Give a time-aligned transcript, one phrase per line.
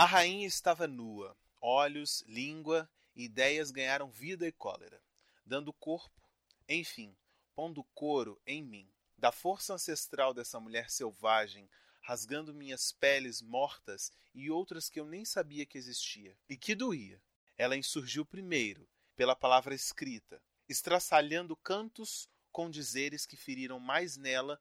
[0.00, 4.98] A rainha estava nua, olhos, língua e ideias ganharam vida e cólera,
[5.44, 6.26] dando corpo,
[6.66, 7.14] enfim,
[7.54, 8.90] pondo couro em mim.
[9.18, 11.68] Da força ancestral dessa mulher selvagem,
[12.00, 17.20] rasgando minhas peles mortas e outras que eu nem sabia que existia, e que doía.
[17.58, 24.58] Ela insurgiu primeiro, pela palavra escrita, estraçalhando cantos com dizeres que feriram mais nela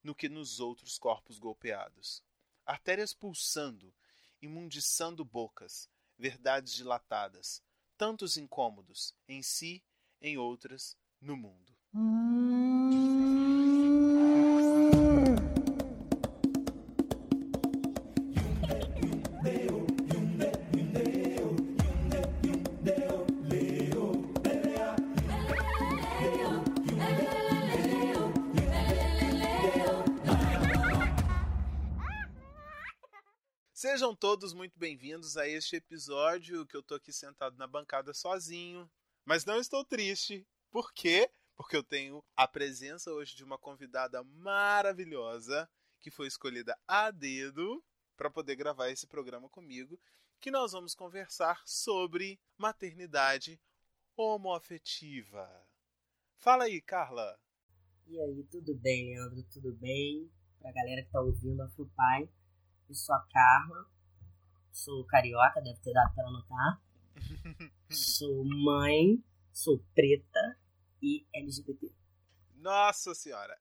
[0.00, 2.22] no que nos outros corpos golpeados.
[2.64, 3.92] Artérias pulsando,
[4.40, 7.62] imundiçando bocas, verdades dilatadas,
[7.96, 9.82] tantos incômodos, em si,
[10.20, 11.74] em outras, no mundo.
[33.96, 38.86] Sejam todos muito bem-vindos a este episódio que eu tô aqui sentado na bancada sozinho,
[39.24, 40.46] mas não estou triste.
[40.70, 41.30] Por quê?
[41.56, 45.66] Porque eu tenho a presença hoje de uma convidada maravilhosa
[45.98, 47.82] que foi escolhida a dedo
[48.18, 49.98] para poder gravar esse programa comigo,
[50.42, 53.58] que nós vamos conversar sobre maternidade
[54.14, 55.48] homoafetiva.
[56.36, 57.40] Fala aí, Carla.
[58.06, 59.42] E aí, tudo bem, Leandro?
[59.44, 60.30] Tudo bem?
[60.60, 62.28] Pra galera que tá ouvindo Afropai,
[62.88, 63.86] eu sou a Carla,
[64.72, 66.82] sou carioca, deve ter dado para notar.
[67.90, 70.58] sou mãe, sou preta
[71.02, 71.92] e LGBT.
[72.56, 73.58] Nossa senhora,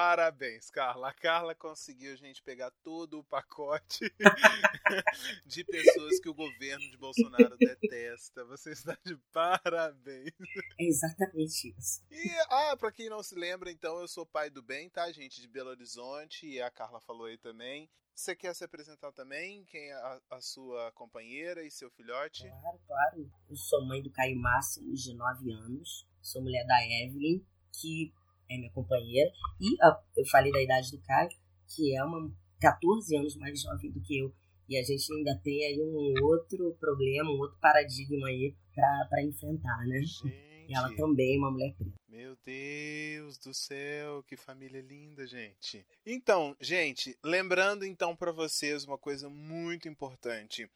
[0.00, 1.08] Parabéns, Carla.
[1.08, 4.08] A Carla conseguiu a gente pegar todo o pacote
[5.44, 8.44] de pessoas que o governo de Bolsonaro detesta.
[8.44, 10.30] Você está de parabéns.
[10.78, 12.04] É exatamente isso.
[12.12, 15.40] E, ah, para quem não se lembra, então, eu sou pai do bem, tá, gente?
[15.40, 17.90] De Belo Horizonte, e a Carla falou aí também.
[18.14, 19.64] Você quer se apresentar também?
[19.64, 22.48] Quem é a, a, sua companheira e seu filhote?
[22.48, 23.32] Claro, claro.
[23.50, 26.06] Eu sou mãe do Caio Máximo, de 9 anos.
[26.22, 28.12] Sou mulher da Evelyn, que
[28.48, 29.30] é minha companheira.
[29.60, 31.28] E a, eu falei da idade do Caio,
[31.74, 32.30] que é uma
[32.60, 34.32] 14 anos mais jovem do que eu.
[34.68, 39.86] E a gente ainda tem aí um outro problema, um outro paradigma aí para enfrentar,
[39.86, 40.00] né?
[40.00, 40.48] Gente.
[40.68, 41.94] E ela também é uma mulher preta.
[42.06, 45.86] Meu Deus do céu, que família linda, gente.
[46.04, 50.70] Então, gente, lembrando então para vocês uma coisa muito importante,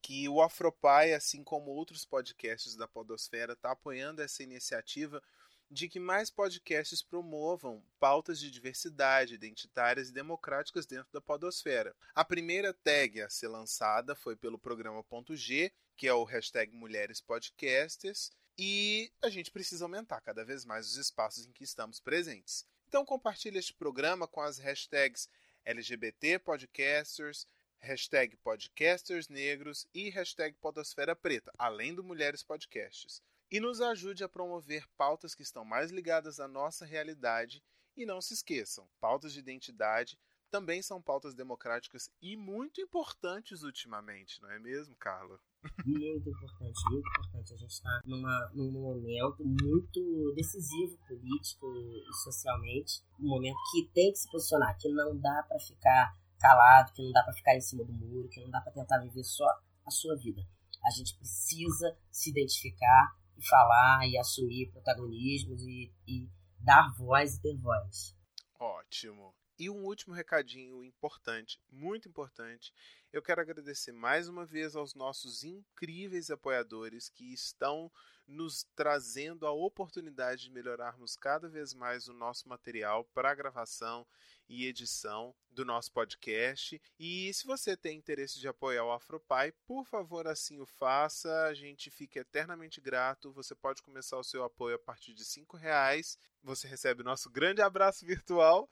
[0.00, 5.22] que o Afropai, assim como outros podcasts da Podosfera, está apoiando essa iniciativa
[5.70, 11.94] de que mais podcasts promovam pautas de diversidade identitárias e democráticas dentro da podosfera.
[12.14, 17.20] A primeira tag a ser lançada foi pelo programa G, que é o hashtag Mulheres
[17.20, 22.64] Podcasters, e a gente precisa aumentar cada vez mais os espaços em que estamos presentes.
[22.88, 25.28] Então compartilhe este programa com as hashtags
[25.64, 27.46] LGBT Podcasters,
[27.80, 34.28] hashtag Podcasters Negros e hashtag Podosfera Preta, além do Mulheres Podcasts e nos ajude a
[34.28, 37.62] promover pautas que estão mais ligadas à nossa realidade.
[37.96, 40.18] E não se esqueçam, pautas de identidade
[40.50, 45.38] também são pautas democráticas e muito importantes ultimamente, não é mesmo, Carla?
[45.84, 47.52] Muito importante, muito importante.
[47.52, 54.18] A gente está num momento muito decisivo político e socialmente, um momento que tem que
[54.18, 57.84] se posicionar, que não dá para ficar calado, que não dá para ficar em cima
[57.84, 59.46] do muro, que não dá para tentar viver só
[59.84, 60.42] a sua vida.
[60.84, 67.42] A gente precisa se identificar, e falar e assumir protagonismos e, e dar voz e
[67.42, 68.16] ter voz.
[68.58, 69.34] Ótimo.
[69.58, 72.72] E um último recadinho importante, muito importante.
[73.10, 77.90] Eu quero agradecer mais uma vez aos nossos incríveis apoiadores que estão
[78.26, 84.06] nos trazendo a oportunidade de melhorarmos cada vez mais o nosso material para gravação
[84.48, 86.80] e edição do nosso podcast.
[86.98, 91.44] E se você tem interesse de apoiar o Afropai, por favor, assim o faça.
[91.44, 93.32] A gente fica eternamente grato.
[93.32, 96.18] Você pode começar o seu apoio a partir de cinco reais.
[96.42, 98.68] Você recebe o nosso grande abraço virtual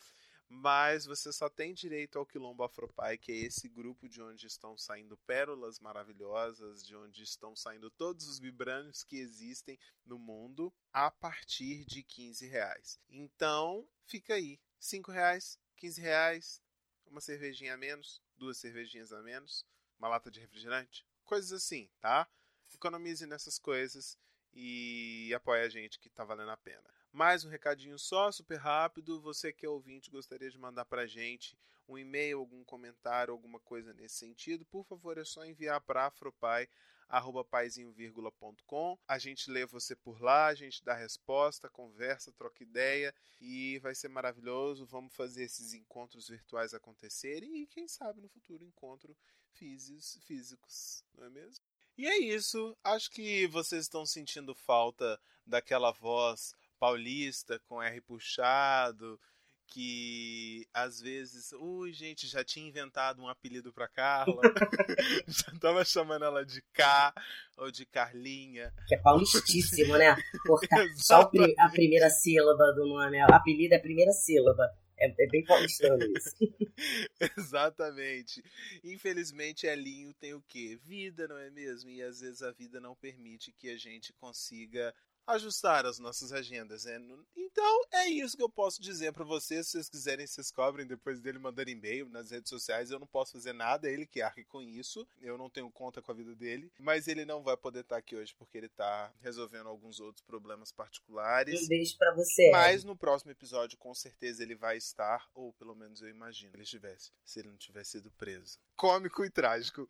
[0.54, 4.78] mas você só tem direito ao Quilombo Afropai, que é esse grupo de onde estão
[4.78, 11.11] saindo pérolas maravilhosas, de onde estão saindo todos os vibranios que existem no mundo, a
[11.11, 13.00] partir de 15 reais.
[13.08, 16.62] Então, fica aí, 5 reais, 15 reais,
[17.06, 19.67] uma cervejinha a menos, duas cervejinhas a menos,
[19.99, 22.28] uma lata de refrigerante, coisas assim, tá?
[22.73, 24.17] Economize nessas coisas
[24.52, 26.94] e apoie a gente que tá valendo a pena.
[27.14, 29.20] Mais um recadinho só, super rápido.
[29.20, 31.56] Você que é ouvinte gostaria de mandar para gente
[31.88, 36.69] um e-mail, algum comentário, alguma coisa nesse sentido, por favor, é só enviar para afropai
[37.08, 38.99] arroba paizinho.com.
[39.06, 43.94] A gente lê você por lá, a gente dá resposta, conversa, troca ideia e vai
[43.94, 44.84] ser maravilhoso.
[44.84, 49.16] Vamos fazer esses encontros virtuais acontecerem e quem sabe no futuro encontro
[49.52, 51.64] físicos, físicos, não é mesmo?
[51.96, 52.76] E é isso.
[52.82, 59.19] Acho que vocês estão sentindo falta daquela voz paulista com R puxado,
[59.67, 64.41] que às vezes, ui, gente, já tinha inventado um apelido para Carla,
[65.26, 67.12] já tava chamando ela de K
[67.56, 68.73] ou de Carlinha.
[68.87, 70.17] Que é paulistíssimo, né?
[70.47, 74.71] Cortar só a primeira sílaba do nome, o apelido é a primeira sílaba.
[74.97, 76.37] É, é bem paulistano isso.
[77.37, 78.43] Exatamente.
[78.82, 80.79] Infelizmente, Elinho tem o quê?
[80.82, 81.91] Vida, não é mesmo?
[81.91, 84.94] E às vezes a vida não permite que a gente consiga
[85.26, 86.85] ajustar as nossas agendas.
[86.85, 87.00] Né?
[87.37, 89.67] Então é isso que eu posso dizer para vocês.
[89.67, 92.91] Se vocês quiserem, vocês cobrem depois dele mandar e-mail nas redes sociais.
[92.91, 95.06] Eu não posso fazer nada, ele que arque com isso.
[95.21, 96.71] Eu não tenho conta com a vida dele.
[96.79, 100.73] Mas ele não vai poder estar aqui hoje porque ele está resolvendo alguns outros problemas
[100.73, 101.62] particulares.
[101.62, 102.50] Um beijo para você.
[102.50, 106.62] Mas no próximo episódio, com certeza, ele vai estar, ou pelo menos eu imagino, ele
[106.62, 108.59] estivesse, se ele não tivesse sido preso.
[108.76, 109.88] Cômico e trágico.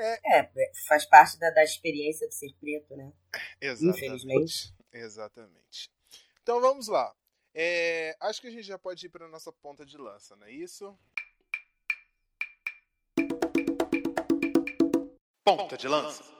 [0.00, 3.12] É, é, faz parte da, da experiência de ser preto, né?
[3.60, 3.96] Exatamente.
[3.96, 4.74] Infelizmente.
[4.92, 5.90] Exatamente.
[6.42, 7.12] Então vamos lá.
[7.52, 10.52] É, acho que a gente já pode ir para nossa ponta de lança, não é
[10.52, 10.96] isso?
[15.44, 16.37] Ponta de lança.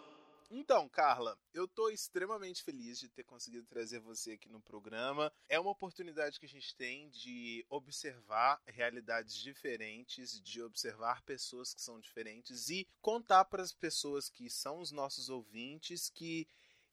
[0.51, 5.31] Então, Carla, eu estou extremamente feliz de ter conseguido trazer você aqui no programa.
[5.47, 11.83] É uma oportunidade que a gente tem de observar realidades diferentes, de observar pessoas que
[11.83, 16.49] são diferentes e contar para as pessoas que são os nossos ouvintes que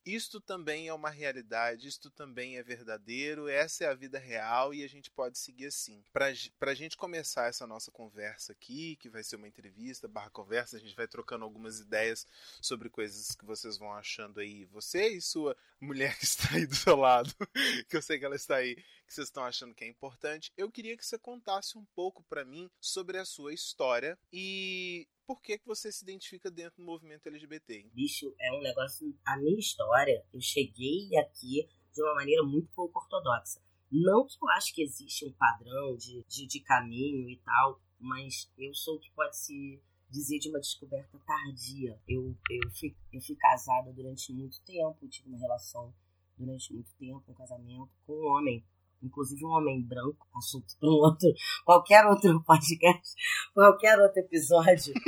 [0.05, 4.83] isto também é uma realidade, isto também é verdadeiro, essa é a vida real e
[4.83, 6.03] a gente pode seguir assim.
[6.13, 6.27] Para
[6.71, 10.79] a gente começar essa nossa conversa aqui, que vai ser uma entrevista barra conversa, a
[10.79, 12.27] gente vai trocando algumas ideias
[12.61, 16.75] sobre coisas que vocês vão achando aí, você e sua mulher que está aí do
[16.75, 17.33] seu lado,
[17.89, 20.51] que eu sei que ela está aí, que vocês estão achando que é importante.
[20.57, 25.41] Eu queria que você contasse um pouco para mim sobre a sua história e por
[25.41, 27.89] que, que você se identifica dentro do movimento LGBT?
[27.93, 29.17] Bicho, é um negócio.
[29.25, 33.59] A minha história, eu cheguei aqui de uma maneira muito pouco ortodoxa.
[33.91, 38.51] Não que eu acho que existe um padrão de, de, de caminho e tal, mas
[38.57, 41.99] eu sou o que pode se dizer de uma descoberta tardia.
[42.07, 45.93] Eu, eu, fui, eu fui casada durante muito tempo, tive uma relação
[46.37, 48.63] durante muito tempo, um casamento com um homem
[49.05, 51.31] inclusive um homem branco, assunto para um outro,
[51.63, 53.15] qualquer outro podcast,
[53.53, 54.93] qualquer outro episódio.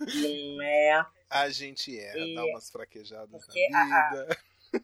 [0.00, 1.06] Não é.
[1.30, 2.34] A gente erra, e...
[2.34, 3.78] dá umas fraquejadas na vida.
[3.78, 4.82] A, a...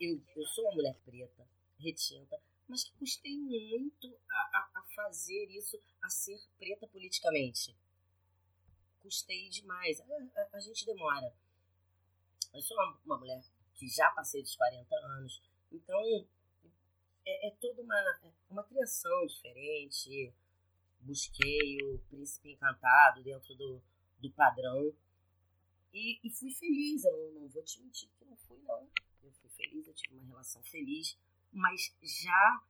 [0.00, 2.36] Eu, eu sou uma mulher preta, retinta,
[2.68, 7.76] mas que custei muito a, a, fazer isso, a ser preta politicamente.
[9.00, 10.00] Custei demais.
[10.00, 11.32] A, a, a gente demora.
[12.52, 13.42] Eu sou uma, uma mulher
[13.74, 16.26] que já passei dos 40 anos, então,
[17.24, 18.20] é, é toda uma,
[18.50, 20.32] uma criação diferente.
[21.00, 23.82] Busquei o príncipe encantado dentro do,
[24.18, 24.94] do padrão.
[25.92, 27.04] E, e fui feliz.
[27.04, 28.88] Eu não, vou te mentir que não fui, não.
[29.22, 31.18] Eu fui feliz, eu tive uma relação feliz.
[31.52, 32.62] Mas já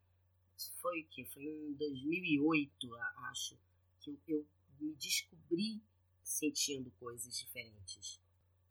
[0.80, 1.24] foi o quê?
[1.24, 2.94] Foi em 2008,
[3.30, 3.58] acho,
[4.00, 4.46] que eu, eu
[4.80, 5.82] me descobri
[6.22, 8.20] sentindo coisas diferentes.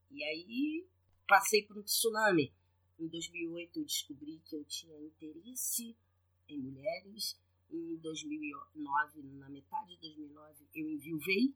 [0.10, 0.88] E aí
[1.28, 2.54] passei por um tsunami.
[3.02, 5.98] Em 2008 eu descobri que eu tinha interesse
[6.48, 7.36] em mulheres.
[7.68, 11.56] Em 2009, na metade de 2009, eu enviuvei.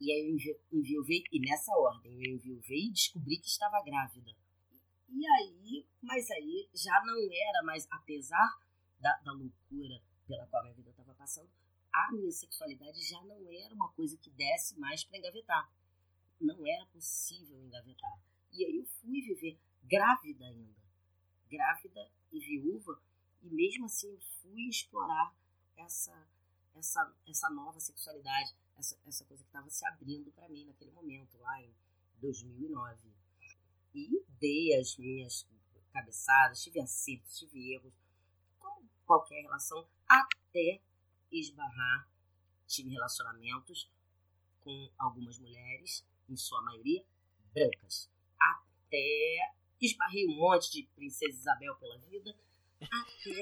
[0.00, 4.34] E aí eu enviuvei, e nessa ordem, eu enviuvei e descobri que estava grávida.
[5.10, 8.58] E aí, mas aí já não era mais, apesar
[8.98, 11.50] da, da loucura pela qual minha vida estava passando,
[11.92, 15.70] a minha sexualidade já não era uma coisa que desse mais para engavetar.
[16.40, 18.18] Não era possível engavetar.
[18.52, 20.80] E aí eu fui viver grávida ainda,
[21.50, 23.00] grávida e viúva,
[23.42, 25.34] e mesmo assim eu fui explorar
[25.76, 26.28] essa
[26.74, 31.38] essa essa nova sexualidade, essa, essa coisa que estava se abrindo para mim naquele momento,
[31.38, 31.74] lá em
[32.20, 32.98] 2009.
[33.92, 35.46] E dei as minhas
[35.92, 37.92] cabeçadas, tive acertos, tive erros,
[38.58, 40.80] como qualquer relação, até
[41.32, 42.08] esbarrar.
[42.68, 43.90] Tive relacionamentos
[44.60, 47.04] com algumas mulheres, em sua maioria
[47.52, 48.08] brancas,
[48.38, 49.54] até
[49.86, 52.34] esbarrei um monte de Princesa Isabel pela vida,
[52.80, 53.40] até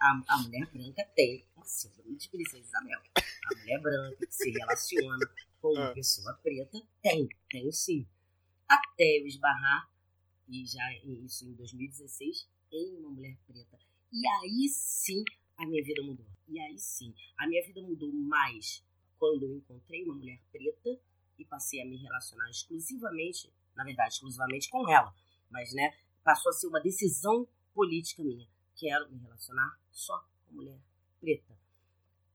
[0.00, 3.00] a, a mulher branca tem uma síndrome de Princesa Isabel.
[3.16, 5.26] A mulher branca que se relaciona
[5.60, 5.94] com uma ah.
[5.94, 8.06] pessoa preta tem, tem sim.
[8.68, 9.88] Até eu esbarrar,
[10.48, 10.92] e já
[11.24, 13.78] isso em 2016, em uma mulher preta.
[14.12, 15.24] E aí sim
[15.56, 16.26] a minha vida mudou.
[16.48, 18.84] E aí sim, a minha vida mudou mais
[19.18, 21.00] quando eu encontrei uma mulher preta
[21.38, 25.14] e passei a me relacionar exclusivamente na verdade, exclusivamente com ela,
[25.50, 28.48] mas né, passou a ser uma decisão política minha.
[28.76, 30.78] Quero me relacionar só com mulher
[31.20, 31.56] preta.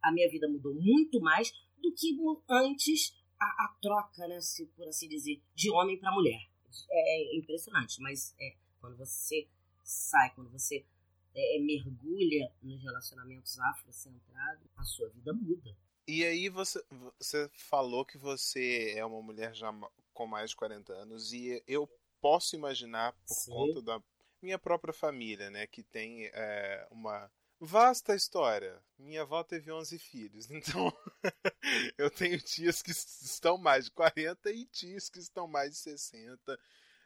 [0.01, 1.51] a minha vida mudou muito mais
[1.81, 2.15] do que
[2.49, 6.39] antes a, a troca, né, se, por assim dizer, de homem para mulher.
[6.89, 9.47] É impressionante, mas é, quando você
[9.83, 10.85] sai, quando você
[11.35, 15.75] é, mergulha nos relacionamentos afrocentrados, a sua vida muda.
[16.07, 16.83] E aí você,
[17.19, 19.71] você falou que você é uma mulher já
[20.17, 21.87] com mais de 40 anos e eu
[22.19, 23.51] posso imaginar por Sim.
[23.51, 24.03] conta da
[24.41, 28.83] minha própria família, né, que tem é, uma vasta história.
[28.97, 30.91] Minha avó teve 11 filhos, então
[31.99, 36.59] eu tenho tias que estão mais de 40 e tios que estão mais de 60,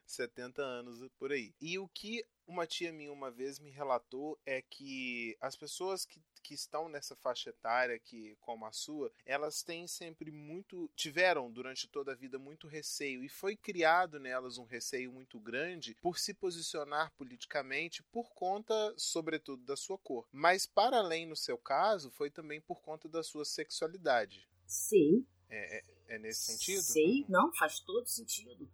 [0.06, 1.54] 70 anos por aí.
[1.60, 6.22] E o que uma tia minha uma vez me relatou é que as pessoas que,
[6.44, 11.88] que estão nessa faixa etária que como a sua, elas têm sempre muito tiveram durante
[11.88, 16.34] toda a vida muito receio e foi criado nelas um receio muito grande por se
[16.34, 20.28] posicionar politicamente por conta, sobretudo, da sua cor.
[20.32, 24.48] Mas para além no seu caso, foi também por conta da sua sexualidade.
[24.66, 25.26] Sim.
[25.50, 25.84] É, é,
[26.16, 26.82] é nesse sentido?
[26.82, 28.70] Sim, não, faz todo sentido.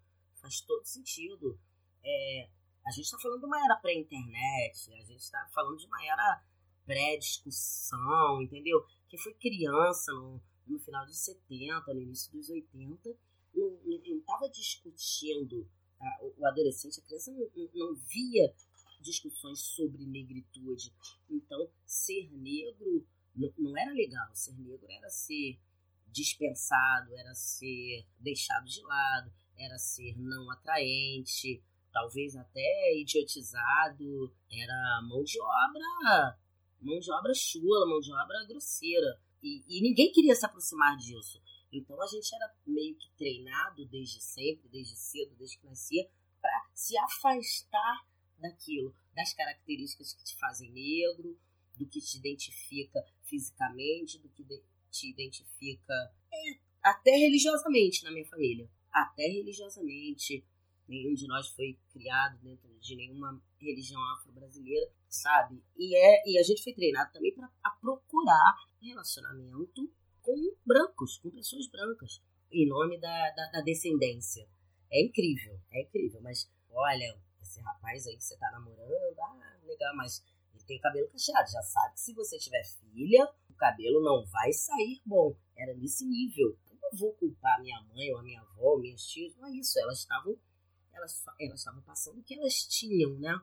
[0.48, 1.60] Faz todo sentido.
[2.02, 2.50] É,
[2.86, 6.42] a gente está falando de uma era pré-internet, a gente está falando de uma era
[6.86, 8.82] pré-discussão, entendeu?
[9.10, 13.14] Quem foi criança no, no final dos 70, no início dos 80,
[13.54, 18.56] não estava discutindo, a, o adolescente, a criança não, não, não via
[19.02, 20.94] discussões sobre negritude.
[21.30, 24.34] Então, ser negro não, não era legal.
[24.34, 25.60] Ser negro era ser
[26.08, 31.62] dispensado, era ser deixado de lado, era ser não atraente,
[31.92, 36.38] talvez até idiotizado, era mão de obra,
[36.82, 39.20] mão de obra chula, mão de obra grosseira.
[39.42, 41.42] E, e ninguém queria se aproximar disso.
[41.72, 46.10] Então a gente era meio que treinado desde sempre, desde cedo, desde que nascia,
[46.42, 51.38] para se afastar daquilo, das características que te fazem negro,
[51.76, 54.46] do que te identifica fisicamente, do que
[54.90, 55.94] te identifica
[56.32, 58.70] é, até religiosamente na minha família.
[59.02, 60.44] Até religiosamente
[60.88, 65.62] nenhum de nós foi criado dentro de nenhuma religião afro-brasileira, sabe?
[65.76, 67.50] E, é, e a gente foi treinado também para
[67.82, 74.48] procurar relacionamento com brancos, com pessoas brancas, em nome da, da, da, descendência.
[74.92, 79.96] É incrível, é incrível, mas olha, esse rapaz aí que você tá namorando, ah, legal,
[79.96, 80.24] mas
[80.54, 84.52] ele tem cabelo cacheado, já sabe que se você tiver filha, o cabelo não vai
[84.54, 85.36] sair bom.
[85.56, 86.58] Era nesse nível.
[86.92, 90.00] Não vou culpar minha mãe ou a minha avó, minhas tias, não é isso, elas
[90.00, 90.38] estavam
[90.98, 93.40] elas, elas estavam passando o que elas tinham, né?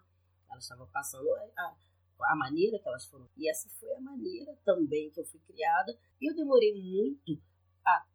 [0.50, 1.76] Elas estavam passando a,
[2.22, 3.28] a maneira que elas foram.
[3.36, 5.96] E essa foi a maneira também que eu fui criada.
[6.20, 7.40] E eu demorei muito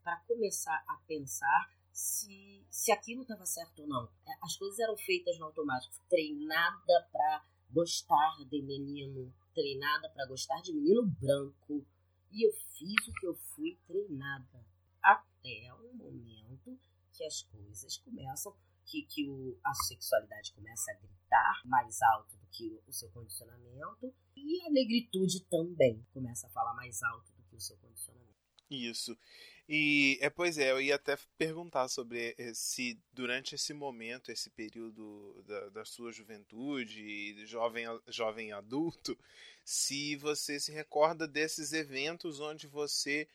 [0.04, 4.10] para começar a pensar se, se aquilo estava certo ou não.
[4.28, 10.62] É, as coisas eram feitas no automático, treinada para gostar de menino, treinada para gostar
[10.62, 11.86] de menino branco.
[12.32, 14.69] E eu fiz o que eu fui treinada.
[15.40, 16.80] Até o momento
[17.14, 18.56] que as coisas começam
[18.86, 24.14] que, que o, a sexualidade começa a gritar mais alto do que o seu condicionamento
[24.36, 28.30] e a negritude também começa a falar mais alto do que o seu condicionamento.
[28.70, 29.18] Isso.
[29.68, 35.44] E é, pois é, eu ia até perguntar sobre se durante esse momento, esse período
[35.44, 39.18] da, da sua juventude, jovem, jovem adulto,
[39.64, 43.28] se você se recorda desses eventos onde você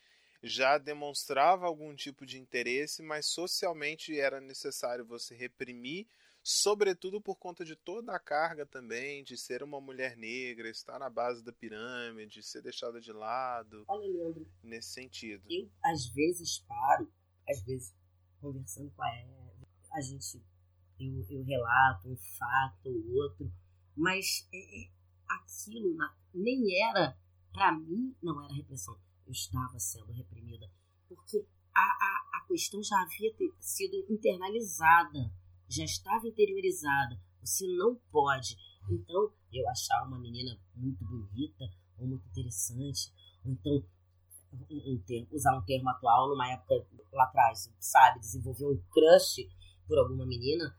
[0.44, 6.06] já demonstrava algum tipo de interesse, mas socialmente era necessário você reprimir,
[6.42, 11.08] sobretudo por conta de toda a carga também de ser uma mulher negra, estar na
[11.08, 13.84] base da pirâmide, ser deixada de lado.
[13.88, 14.46] Olha, Leandro.
[14.62, 15.42] Nesse sentido.
[15.48, 17.10] Eu, às vezes, paro,
[17.48, 17.94] às vezes,
[18.38, 20.44] conversando com a Eva, a gente.
[21.00, 23.50] Eu, eu relato um fato ou outro,
[23.96, 24.88] mas é, é
[25.28, 27.18] aquilo na, nem era,
[27.52, 30.70] para mim, não era repressão eu estava sendo reprimida.
[31.08, 35.32] Porque a, a, a questão já havia sido internalizada,
[35.68, 37.20] já estava interiorizada.
[37.40, 38.56] Você não pode.
[38.90, 41.64] Então, eu achar uma menina muito bonita,
[41.98, 43.12] ou muito interessante,
[43.44, 43.84] ou então
[44.70, 48.20] um, um termo, usar um termo atual numa época lá atrás, sabe?
[48.20, 49.48] Desenvolver um crush
[49.86, 50.76] por alguma menina,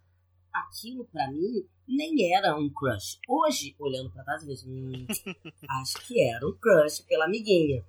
[0.56, 3.20] aquilo para mim nem era um crush.
[3.28, 5.06] Hoje, olhando para trás, eu vejo, hum,
[5.82, 7.86] acho que era um crush pela amiguinha.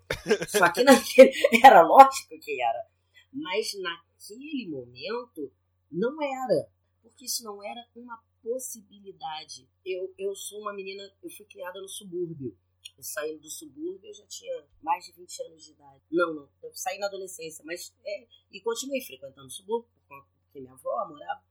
[0.49, 1.33] Só que naquele,
[1.65, 2.87] era lógico que era.
[3.33, 5.53] Mas naquele momento,
[5.91, 6.69] não era.
[7.03, 9.69] Porque isso não era uma possibilidade.
[9.85, 12.57] Eu, eu sou uma menina, eu fui criada no subúrbio.
[12.97, 16.03] Eu saí do subúrbio, eu já tinha mais de 20 anos de idade.
[16.11, 20.73] Não, não, eu saí na adolescência, mas é, e continuei frequentando o subúrbio, porque minha
[20.73, 21.43] avó morava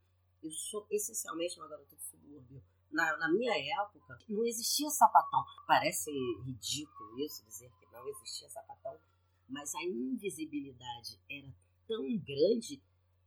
[0.45, 2.63] eu sou essencialmente uma garota de subúrbio.
[2.91, 5.43] Na, na, minha época, não existia sapatão.
[5.67, 6.11] Parece
[6.45, 8.97] ridículo isso, dizer que não existia sapatão.
[9.49, 11.51] mas a invisibilidade era
[11.87, 12.81] tão grande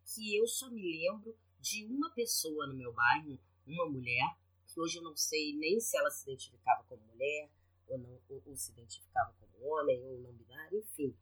[0.04, 4.98] que eu só me lembro de uma pessoa no meu bairro, uma mulher, que hoje
[4.98, 7.50] eu não sei nem se ela se identificava como mulher,
[7.88, 11.14] ou, não, ou, ou se identificava como homem, ou não binário, enfim.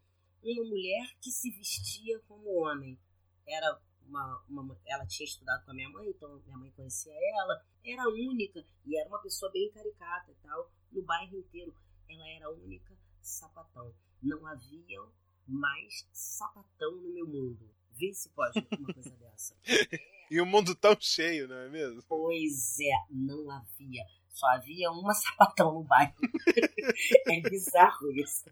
[0.43, 2.99] Uma mulher que se vestia como homem.
[3.47, 7.64] Era uma, uma, ela tinha estudado com a minha mãe, então minha mãe conhecia ela,
[7.84, 11.75] era única e era uma pessoa bem caricata e tal, no bairro inteiro.
[12.08, 13.94] Ela era a única sapatão.
[14.22, 15.00] Não havia
[15.46, 17.70] mais sapatão no meu mundo.
[17.92, 19.56] Vê se pode uma coisa dessa.
[20.30, 22.02] e o um mundo tão cheio, não é mesmo?
[22.08, 24.04] Pois é, não havia.
[24.28, 26.14] Só havia uma sapatão no bairro.
[27.28, 28.50] é bizarro isso.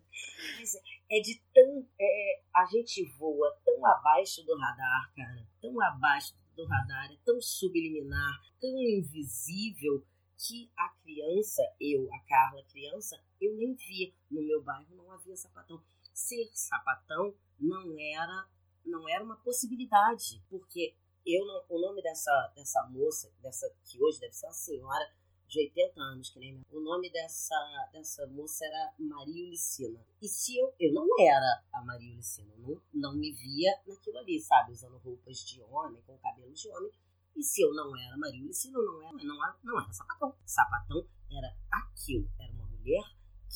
[0.58, 0.74] Mas
[1.16, 1.86] é de tão.
[2.00, 5.46] É, a gente voa tão abaixo do radar, cara.
[5.60, 10.04] Tão abaixo do radar, é tão subliminar, tão invisível
[10.36, 14.12] que a criança, eu, a Carla, criança, eu nem via.
[14.30, 15.82] No meu bairro não havia sapatão.
[16.12, 18.48] Ser sapatão não era
[18.84, 20.94] não era uma possibilidade, porque
[21.24, 25.10] eu não, o nome dessa, dessa moça, dessa que hoje deve ser uma senhora
[25.48, 27.54] de 80 anos, que nem o nome dessa,
[27.92, 30.04] dessa moça era Maria Ulicina.
[30.20, 34.40] E se eu, eu não era a Maria Ulicina, não, não me via naquilo ali,
[34.40, 36.90] sabe, usando roupas de homem, com cabelo de homem.
[37.36, 40.36] E se eu não era Maria Ulicina, não era, não, não era sapatão.
[40.44, 43.04] Sapatão era aquilo, era uma mulher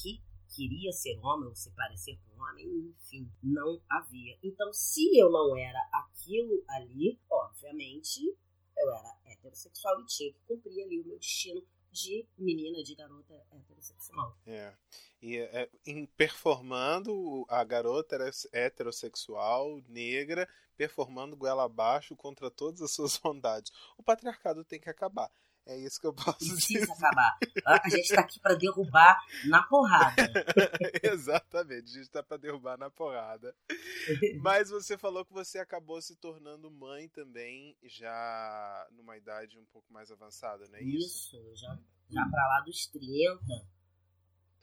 [0.03, 0.23] que
[0.55, 4.39] queria ser homem ou se parecer com homem, enfim, não havia.
[4.43, 8.37] Então, se eu não era aquilo ali, obviamente
[8.77, 13.35] eu era heterossexual e tinha que cumprir ali o meu destino de menina, de garota
[13.51, 14.37] heterossexual.
[14.47, 14.75] É.
[15.21, 18.17] E é, em performando a garota
[18.53, 23.73] heterossexual, negra, performando goela abaixo contra todas as suas vontades.
[23.97, 25.31] O patriarcado tem que acabar.
[25.71, 26.93] É isso que eu posso Precisa dizer.
[26.93, 27.39] acabar.
[27.67, 30.15] A gente está aqui para derrubar na porrada.
[31.03, 33.55] Exatamente, a gente está para derrubar na porrada.
[34.43, 39.93] Mas você falou que você acabou se tornando mãe também, já numa idade um pouco
[39.93, 41.37] mais avançada, não é isso?
[41.37, 41.79] Isso, já,
[42.09, 43.45] já para lá dos 30.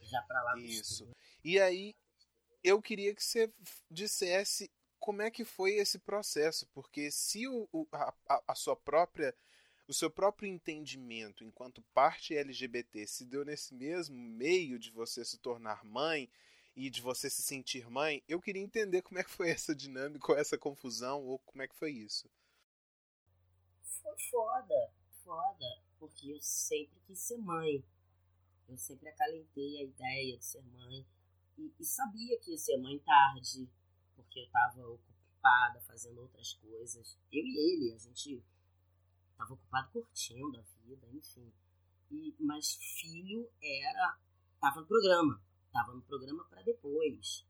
[0.01, 1.03] Já para lá dos Isso.
[1.05, 1.17] 30.
[1.43, 1.95] E aí,
[2.63, 3.53] eu queria que você
[3.91, 8.75] dissesse como é que foi esse processo, porque se o, o- a, a- a sua
[8.75, 9.35] própria
[9.87, 15.37] o seu próprio entendimento enquanto parte LGBT se deu nesse mesmo meio de você se
[15.37, 16.29] tornar mãe
[16.75, 20.31] e de você se sentir mãe, eu queria entender como é que foi essa dinâmica,
[20.31, 22.29] ou essa confusão, ou como é que foi isso.
[23.81, 24.93] Foi foda,
[25.23, 27.83] foda, porque eu sempre quis ser mãe.
[28.67, 31.05] Eu sempre acalentei a ideia de ser mãe.
[31.57, 33.69] E, e sabia que ia ser mãe tarde,
[34.15, 37.17] porque eu tava ocupada fazendo outras coisas.
[37.31, 38.43] Eu e ele, a gente
[39.37, 41.51] tava ocupado curtindo a vida, enfim.
[42.11, 44.17] E, mas filho era.
[44.59, 45.41] tava no programa.
[45.71, 47.45] Tava no programa para depois.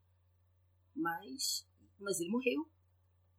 [0.94, 1.66] Mas.
[1.98, 2.68] Mas ele morreu.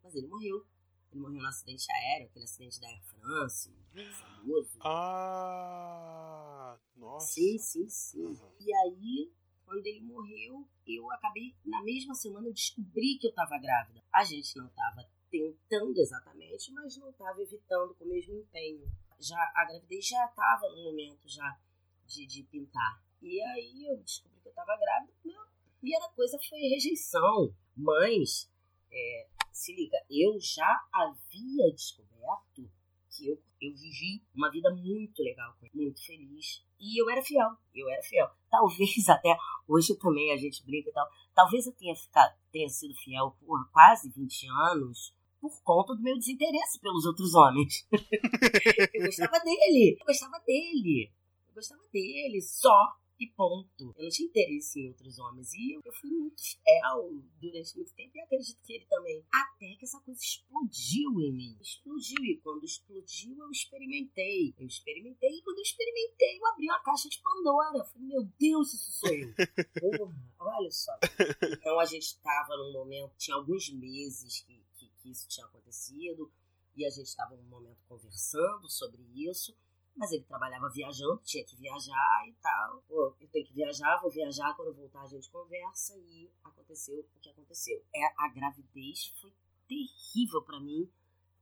[0.03, 0.65] Mas ele morreu.
[1.12, 3.73] Ele morreu no acidente aéreo, aquele acidente da Air France,
[4.19, 4.77] famoso.
[4.81, 7.27] Ah, nossa.
[7.27, 8.25] Sim, sim, sim.
[8.25, 8.51] Uhum.
[8.60, 9.31] E aí,
[9.65, 14.03] quando ele morreu, eu acabei, na mesma semana, eu descobri que eu estava grávida.
[14.13, 18.89] A gente não estava tentando exatamente, mas não estava evitando com o mesmo empenho.
[19.19, 21.59] Já, a gravidez já estava no momento já
[22.05, 23.03] de, de pintar.
[23.21, 25.13] E aí eu descobri que eu estava grávida.
[25.23, 25.45] Minha
[25.79, 27.53] primeira coisa foi rejeição.
[27.75, 28.51] Mas,
[28.91, 32.69] é, se liga, eu já havia descoberto
[33.09, 36.63] que eu, eu vivi uma vida muito legal, muito feliz.
[36.79, 38.29] E eu era fiel, eu era fiel.
[38.49, 39.35] Talvez até
[39.67, 41.07] hoje também a gente brinca e tal.
[41.33, 46.17] Talvez eu tenha, ficado, tenha sido fiel por quase 20 anos por conta do meu
[46.17, 47.88] desinteresse pelos outros homens.
[48.93, 51.12] eu gostava dele, eu gostava dele,
[51.47, 53.93] eu gostava dele, só e ponto.
[53.97, 55.54] Eu não tinha interesse em outros homens.
[55.54, 59.23] E eu, eu fui muito fiel durante muito tempo e acredito que ele também.
[59.32, 61.58] Até que essa coisa explodiu em mim.
[61.60, 62.23] Explodiu.
[62.23, 64.54] E quando explodiu, eu experimentei.
[64.58, 67.80] Eu experimentei e quando eu experimentei, eu abri uma caixa de Pandora.
[67.80, 69.34] Eu falei, meu Deus, isso sou eu.
[70.38, 70.93] Porra, olha só.
[71.54, 74.62] Então a gente estava num momento, tinha alguns meses que,
[75.08, 76.32] que, isso tinha acontecido.
[76.76, 79.56] E a gente estava num momento conversando sobre isso
[79.98, 82.84] mas ele trabalhava viajando, tinha que viajar e tal.
[82.88, 87.20] Pô, eu tenho que viajar, vou viajar, quando voltar a gente conversa e aconteceu o
[87.20, 87.84] que aconteceu.
[87.93, 89.34] É, a gravidez foi
[89.67, 90.88] terrível para mim.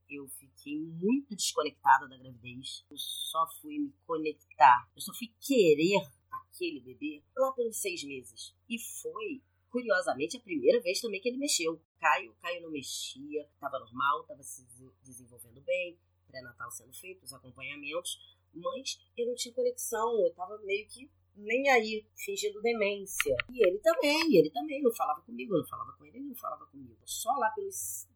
[0.08, 2.84] Eu fiquei muito desconectada da gravidez.
[2.90, 6.00] Eu só fui me conectar, eu só fui querer
[6.30, 8.54] aquele bebê lá pelos seis meses.
[8.70, 9.42] E foi
[9.76, 11.78] curiosamente, a primeira vez também que ele mexeu.
[12.00, 14.66] Caio, Caio não mexia, estava normal, estava se
[15.04, 20.88] desenvolvendo bem, pré-natal sendo feito, os acompanhamentos, mas eu não tinha conexão, eu estava meio
[20.88, 23.36] que nem aí, fingindo demência.
[23.50, 26.36] E ele também, ele também não falava comigo, eu não falava com ele, ele não
[26.36, 26.96] falava comigo.
[27.04, 27.68] Só lá pelo,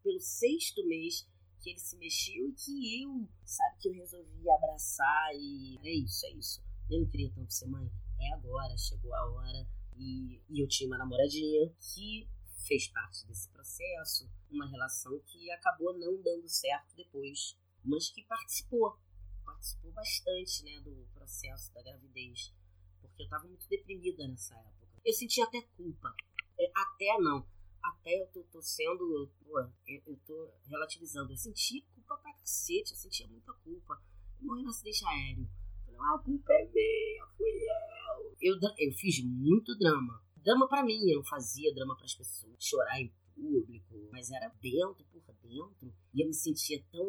[0.03, 1.29] pelo sexto mês
[1.61, 6.25] que ele se mexeu e que eu, sabe, que eu resolvi abraçar e é isso,
[6.25, 6.62] é isso.
[6.90, 7.87] Eu não queria tanto ser mãe.
[8.18, 9.80] É agora, chegou a hora.
[10.01, 12.27] E, e eu tinha uma namoradinha que
[12.67, 18.99] fez parte desse processo, uma relação que acabou não dando certo depois, mas que participou,
[19.45, 22.55] participou bastante, né, do processo da gravidez,
[23.01, 24.89] porque eu estava muito deprimida nessa época.
[25.05, 26.15] Eu sentia até culpa,
[26.59, 27.47] é, até não,
[27.83, 32.93] até eu tô, tô sendo, pô, eu, eu tô relativizando, eu sentia culpa pra cacete,
[32.93, 34.03] eu sentia muita culpa.
[34.41, 35.49] Eu morri no acidente aéreo.
[35.85, 38.00] Falei, ah, a culpa é minha, fui eu.
[38.40, 40.22] Eu, eu fiz muito drama.
[40.37, 44.48] Drama para mim, eu não fazia drama para as pessoas, chorar em público, mas era
[44.61, 47.07] dentro, por dentro, e eu me sentia tão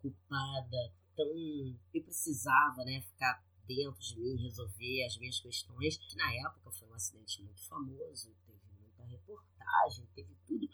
[0.00, 1.28] culpada, tão.
[1.92, 5.98] Eu precisava, né, ficar dentro de mim, resolver as minhas questões.
[6.16, 10.68] Na época foi um acidente muito famoso, teve muita reportagem, teve tudo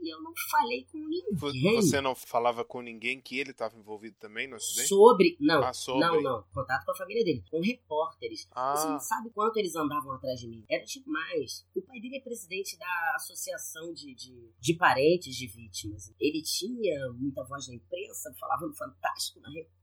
[0.00, 1.74] e eu não falei com ninguém.
[1.76, 4.88] Você não falava com ninguém que ele estava envolvido também no acidente?
[4.88, 5.36] Sobre.
[5.40, 6.00] Não, ah, sobre.
[6.00, 6.44] não, não.
[6.52, 8.48] Contato com a família dele, com repórteres.
[8.52, 8.74] Ah.
[8.76, 10.64] Você sabe quanto eles andavam atrás de mim?
[10.68, 11.66] Era demais.
[11.74, 16.12] O pai dele é presidente da Associação de, de, de Parentes de Vítimas.
[16.18, 19.78] Ele tinha muita voz na imprensa, falava no Fantástico, na Record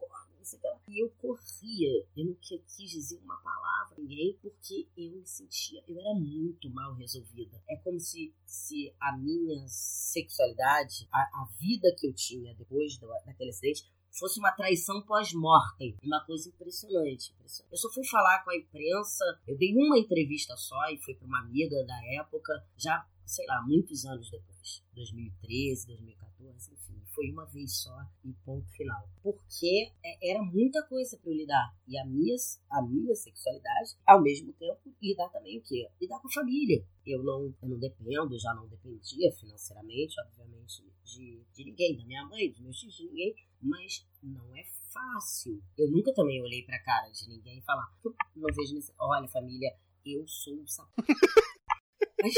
[0.45, 5.11] sei o E eu corria, eu não quis dizer uma palavra a ninguém, porque eu
[5.11, 7.61] me sentia, eu era muito mal resolvida.
[7.67, 13.07] É como se, se a minha sexualidade, a, a vida que eu tinha depois do,
[13.25, 15.97] daquele acidente, fosse uma traição pós-mortem.
[16.01, 17.71] Uma coisa impressionante, impressionante.
[17.73, 21.27] Eu só fui falar com a imprensa, eu dei uma entrevista só e foi para
[21.27, 24.83] uma amiga da época, já, sei lá, muitos anos depois.
[24.93, 29.09] 2013, 2014, enfim foi uma vez só e ponto final.
[29.23, 31.73] Porque é, era muita coisa para eu lidar.
[31.87, 32.35] E a minha,
[32.69, 35.89] a minha sexualidade, ao mesmo tempo, lidar também o quê?
[35.99, 36.85] Lidar com a família.
[37.05, 42.25] Eu não, eu não dependo, já não dependia financeiramente, obviamente, de, de ninguém, da minha
[42.25, 43.35] mãe, dos meus filhos, de ninguém.
[43.61, 45.63] Mas não é fácil.
[45.77, 47.87] Eu nunca também olhei pra cara de ninguém e falar,
[48.35, 48.93] não vejo nesse...
[48.99, 49.73] Olha, família,
[50.05, 50.91] eu sou um sapo.
[52.21, 52.35] Mas,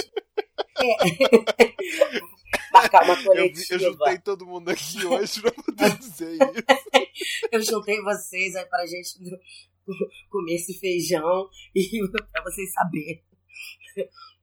[0.80, 0.98] é,
[3.04, 3.66] uma coletiva.
[3.74, 7.50] Eu, eu juntei todo mundo aqui hoje pra poder dizer isso.
[7.52, 9.20] eu juntei vocês aí pra gente
[10.30, 13.24] comer esse feijão e pra vocês saberem.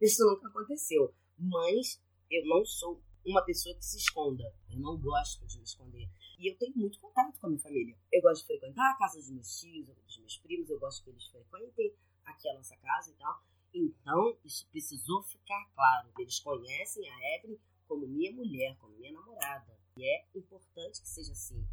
[0.01, 1.15] Isso nunca aconteceu.
[1.39, 4.45] Mas eu não sou uma pessoa que se esconda.
[4.71, 6.09] Eu não gosto de me esconder.
[6.39, 7.97] E eu tenho muito contato com a minha família.
[8.13, 11.11] Eu gosto de frequentar a casa dos meus tios, dos meus primos, eu gosto que
[11.11, 11.95] eles frequentem
[12.25, 13.43] aqui a nossa casa e tal.
[13.73, 16.11] Então, isso precisou ficar claro.
[16.19, 19.77] Eles conhecem a Evelyn como minha mulher, como minha namorada.
[19.97, 21.67] E é importante que seja assim.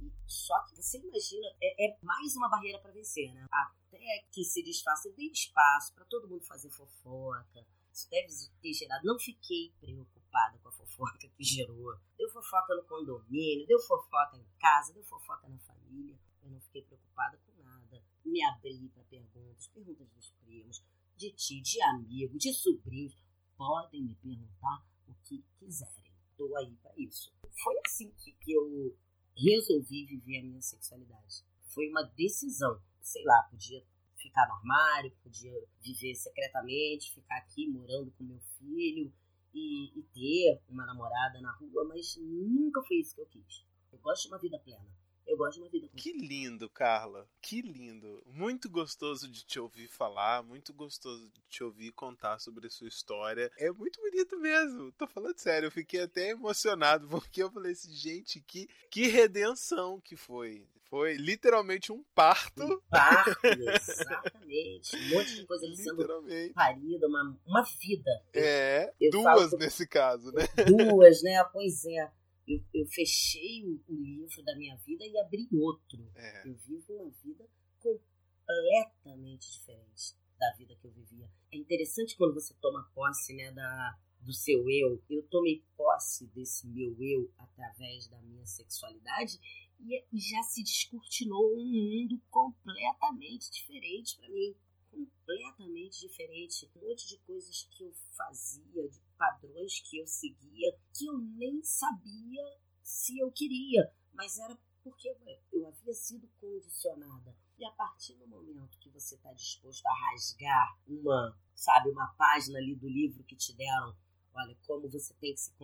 [0.00, 3.46] E só que você imagina, é, é mais uma barreira para vencer, né?
[3.50, 7.66] Até que se desfaça, eu dei espaço para todo mundo fazer fofoca.
[7.92, 8.28] Isso deve
[8.60, 9.06] ter gerado.
[9.06, 11.96] Não fiquei preocupada com a fofoca que gerou.
[12.18, 16.18] Deu fofoca no condomínio, deu fofoca em casa, deu fofoca na família.
[16.42, 18.02] Eu não fiquei preocupada com nada.
[18.24, 20.84] Me abri para perguntas, perguntas dos primos,
[21.16, 23.16] de ti, de amigo, de sobrinhos.
[23.56, 26.12] Podem me perguntar o que quiserem.
[26.30, 27.32] Estou aí para isso.
[27.62, 28.96] Foi assim que, que eu
[29.36, 31.44] resolvi viver a minha sexualidade.
[31.68, 32.80] Foi uma decisão.
[33.00, 33.84] Sei lá, podia
[34.16, 39.12] ficar no armário, podia viver secretamente, ficar aqui morando com meu filho
[39.52, 43.64] e, e ter uma namorada na rua, mas nunca foi isso que eu quis.
[43.92, 44.86] Eu gosto de uma vida plena.
[45.26, 47.28] Eu gosto de uma vida Que lindo, Carla.
[47.40, 48.22] Que lindo.
[48.26, 52.88] Muito gostoso de te ouvir falar, muito gostoso de te ouvir contar sobre a sua
[52.88, 53.50] história.
[53.58, 54.92] É muito bonito mesmo.
[54.92, 60.00] Tô falando sério, eu fiquei até emocionado porque eu falei assim, gente, que, que redenção
[60.00, 60.66] que foi.
[60.90, 62.62] Foi literalmente um parto.
[62.62, 64.96] Um parto, exatamente.
[64.96, 66.06] Um monte de coisa ali sendo
[66.54, 68.10] parida, uma, uma vida.
[68.32, 70.44] É, eu duas nesse caso, né?
[70.64, 71.42] Duas, né?
[71.52, 72.12] Pois é
[72.46, 76.10] eu, eu fechei o, o, livro da minha vida e abri outro.
[76.14, 76.48] É.
[76.48, 77.48] Eu vivo uma vida
[77.80, 81.30] completamente diferente da vida que eu vivia.
[81.52, 85.02] É interessante quando você toma posse né, da, do seu eu.
[85.08, 89.38] Eu tomei posse desse meu eu através da minha sexualidade
[89.80, 94.54] e já se descortinou um mundo completamente diferente para mim
[94.94, 96.70] completamente diferente.
[96.76, 101.62] Um monte de coisas que eu fazia, de padrões que eu seguia, que eu nem
[101.62, 105.08] sabia se eu queria, mas era porque
[105.52, 107.34] eu havia sido condicionada.
[107.58, 112.58] E a partir do momento que você está disposto a rasgar uma, sabe, uma página
[112.58, 113.96] ali do livro que te deram,
[114.34, 115.54] olha, como você tem que se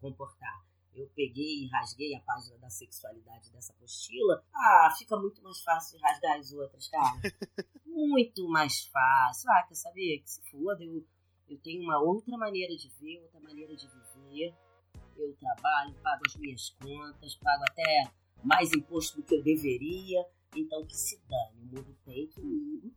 [0.00, 0.66] comportar.
[0.96, 4.42] Eu peguei e rasguei a página da sexualidade dessa apostila.
[4.54, 7.20] Ah, fica muito mais fácil de rasgar as outras, cara.
[7.84, 9.50] muito mais fácil.
[9.50, 10.20] Ah, quer saber?
[10.20, 11.04] Que se foda, eu,
[11.48, 14.54] eu tenho uma outra maneira de ver, outra maneira de viver.
[15.18, 18.10] Eu trabalho, pago as minhas contas, pago até
[18.42, 20.26] mais imposto do que eu deveria.
[20.54, 22.94] Então que se dane, o mundo tem que me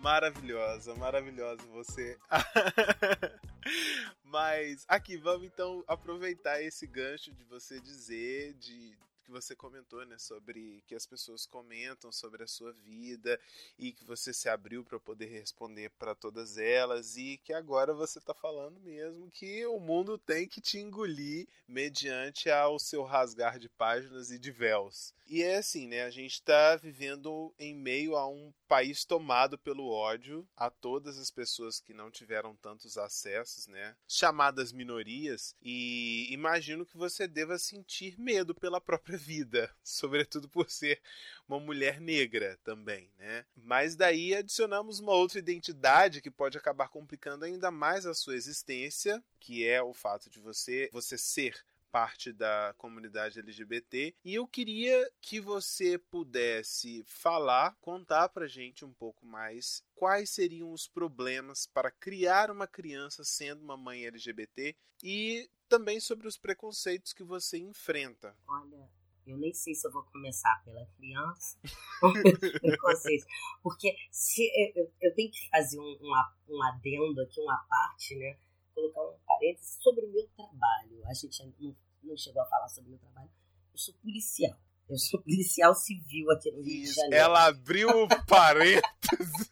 [0.00, 2.16] Maravilhosa, maravilhosa você.
[4.22, 10.16] Mas aqui vamos então aproveitar esse gancho de você dizer de que você comentou, né,
[10.18, 13.38] sobre que as pessoas comentam sobre a sua vida
[13.78, 18.20] e que você se abriu para poder responder para todas elas e que agora você
[18.20, 23.68] está falando mesmo que o mundo tem que te engolir mediante ao seu rasgar de
[23.68, 25.12] páginas e de véus.
[25.26, 26.04] E é assim, né?
[26.04, 31.30] A gente está vivendo em meio a um país tomado pelo ódio a todas as
[31.30, 33.96] pessoas que não tiveram tantos acessos, né?
[34.06, 35.56] Chamadas minorias.
[35.62, 41.00] E imagino que você deva sentir medo pela própria vida, sobretudo por ser
[41.48, 43.46] uma mulher negra também, né?
[43.56, 49.24] Mas daí adicionamos uma outra identidade que pode acabar complicando ainda mais a sua existência,
[49.40, 55.10] que é o fato de você você ser parte da comunidade LGBT e eu queria
[55.20, 61.90] que você pudesse falar, contar pra gente um pouco mais quais seriam os problemas para
[61.90, 68.36] criar uma criança sendo uma mãe LGBT e também sobre os preconceitos que você enfrenta.
[68.46, 68.88] Olha,
[69.26, 71.58] eu nem sei se eu vou começar pela criança
[72.02, 72.12] ou
[73.62, 76.12] porque se eu, eu, tenho que fazer um, um,
[76.48, 78.38] um adendo aqui, uma parte, né?
[78.78, 81.02] Colocar um parênteses sobre o meu trabalho.
[81.06, 83.30] A gente não, não chegou a falar sobre o meu trabalho.
[83.72, 84.56] Eu sou policial.
[84.88, 87.16] Eu sou policial civil aqui no Rio de Janeiro.
[87.16, 89.50] Ela abriu um parênteses.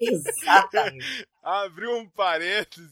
[0.00, 1.28] Exatamente.
[1.42, 2.90] abriu um parênteses.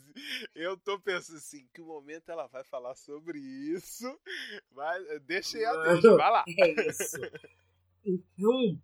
[0.55, 4.05] Eu tô pensando assim, que momento ela vai falar sobre isso.
[4.73, 6.45] Mas deixa ela, deixa, vai lá.
[6.47, 7.17] É isso.
[8.05, 8.79] Então,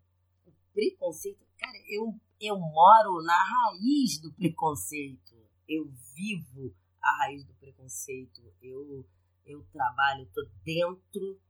[0.47, 5.34] o preconceito, cara, eu, eu moro na raiz do preconceito
[5.68, 9.07] eu vivo a raiz do preconceito, eu,
[9.44, 11.40] eu trabalho, estou dentro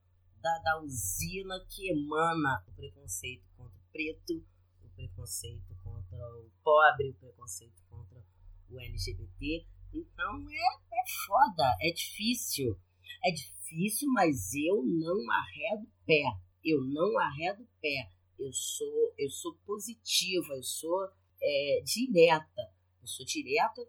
[0.41, 4.45] da, da usina que emana o preconceito contra o preto,
[4.83, 8.23] o preconceito contra o pobre, o preconceito contra
[8.71, 9.67] o LGBT.
[9.93, 12.79] Então é, é foda, é difícil.
[13.25, 16.25] É difícil, mas eu não arredo pé.
[16.63, 18.11] Eu não arredo pé.
[18.39, 21.09] Eu sou, eu sou positiva, eu sou
[21.41, 22.75] é, direta.
[23.01, 23.87] Eu sou direta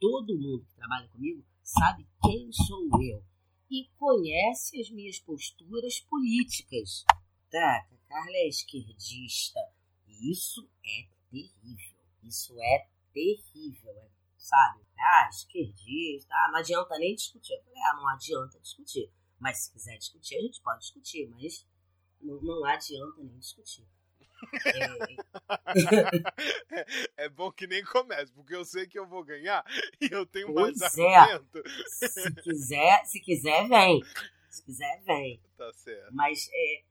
[0.00, 3.22] todo mundo que trabalha comigo sabe quem sou eu
[3.70, 7.04] e conhece as minhas posturas políticas.
[7.50, 9.60] Tá, a Carla é esquerdista.
[10.06, 11.98] E isso é terrível.
[12.22, 14.80] Isso é terrível, é, sabe?
[14.98, 17.54] Ah, esquerdista, ah, não adianta nem discutir.
[17.54, 19.10] Eu falei, ah, não adianta discutir.
[19.38, 21.66] Mas se quiser discutir, a gente pode discutir, mas
[22.20, 23.86] não, não adianta nem discutir.
[27.16, 27.24] É...
[27.24, 29.64] é bom que nem comece, porque eu sei que eu vou ganhar
[30.00, 31.16] e eu tenho pois mais é.
[31.16, 31.62] argumento.
[31.88, 34.00] Se quiser, se quiser, vem.
[34.48, 35.40] Se quiser, vem.
[35.56, 36.14] Tá certo.
[36.14, 36.82] Mas é,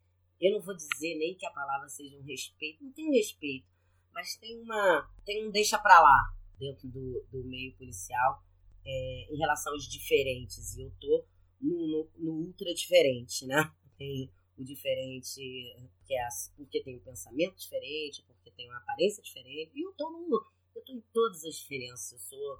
[0.42, 3.68] eu não vou dizer nem que a palavra seja um respeito, não tem respeito,
[4.14, 5.10] mas tem uma.
[5.26, 8.44] tem um deixa pra lá dentro do, do meio policial
[8.86, 10.76] é, em relação aos diferentes.
[10.76, 11.26] E eu tô
[11.62, 13.72] no, no, no ultra diferente, né?
[13.98, 15.40] Tem o diferente
[16.06, 19.72] que é porque tem um pensamento diferente, porque tem uma aparência diferente.
[19.76, 22.12] E eu tô, no, eu tô em todas as diferenças.
[22.14, 22.60] Eu sou,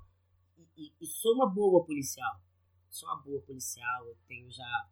[0.78, 2.40] e, e, sou uma boa policial.
[2.90, 4.08] Sou uma boa policial.
[4.08, 4.90] Eu tenho já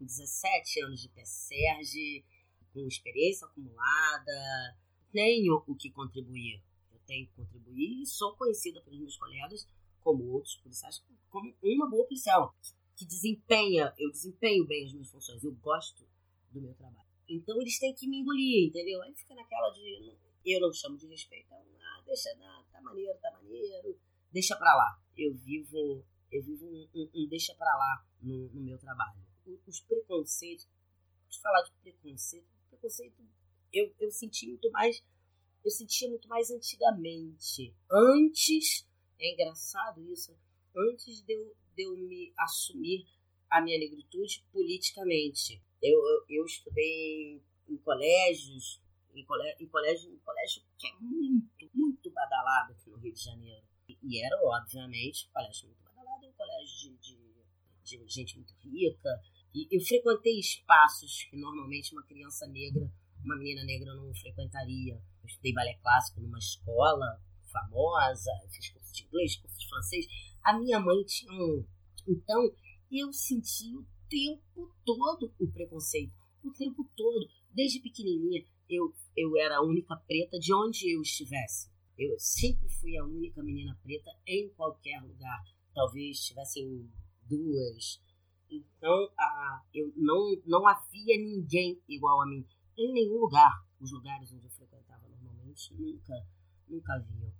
[0.00, 2.24] 17 anos de PSERG,
[2.72, 4.76] com experiência acumulada.
[5.10, 6.62] Tenho o que contribuir.
[6.92, 9.68] Eu tenho que contribuir e sou conhecida pelos meus colegas,
[10.00, 12.54] como outros policiais, como uma boa policial.
[12.96, 15.42] Que desempenha, eu desempenho bem as minhas funções.
[15.42, 16.06] Eu gosto
[16.54, 17.08] do meu trabalho.
[17.28, 19.02] Então eles têm que me engolir, entendeu?
[19.02, 20.16] Aí fica naquela de.
[20.44, 21.52] Eu não chamo de respeito.
[21.52, 23.98] Ah, deixa, ah, tá maneiro, tá maneiro.
[24.32, 25.00] Deixa pra lá.
[25.16, 26.04] Eu vivo.
[26.30, 29.20] Eu vivo um, um, um deixa pra lá no, no meu trabalho.
[29.66, 30.68] Os preconceitos.
[31.28, 33.20] De falar de preconceito, preconceito
[33.72, 35.02] eu, eu senti muito mais.
[35.64, 37.74] Eu sentia muito mais antigamente.
[37.90, 38.86] Antes,
[39.18, 40.36] é engraçado isso,
[40.76, 43.06] antes de eu, de eu me assumir
[43.50, 45.62] a minha negritude politicamente.
[45.84, 48.80] Eu, eu, eu estudei em colégios,
[49.14, 53.22] em colégio, em colégio, em colégio que é muito, muito badalado aqui no Rio de
[53.22, 53.66] Janeiro.
[53.86, 57.16] E, e era, obviamente, um colégio muito badalado, um colégio de,
[57.82, 59.20] de, de gente muito rica.
[59.54, 62.90] E eu frequentei espaços que normalmente uma criança negra,
[63.22, 64.94] uma menina negra não frequentaria.
[64.94, 67.20] Eu estudei balé clássico numa escola
[67.52, 70.06] famosa, fiz curso de inglês, curso de francês.
[70.42, 71.64] A minha mãe tinha um.
[72.08, 72.50] Então,
[72.90, 76.14] eu senti o tempo todo o preconceito.
[76.44, 77.28] O tempo todo.
[77.50, 81.68] Desde pequenininha, eu, eu era a única preta de onde eu estivesse.
[81.98, 85.42] Eu sempre fui a única menina preta em qualquer lugar.
[85.74, 86.88] Talvez tivessem
[87.22, 88.00] duas.
[88.48, 92.46] Então, a, eu não, não havia ninguém igual a mim.
[92.78, 93.64] Em nenhum lugar.
[93.80, 96.14] Os lugares onde eu frequentava normalmente nunca,
[96.68, 97.32] nunca haviam.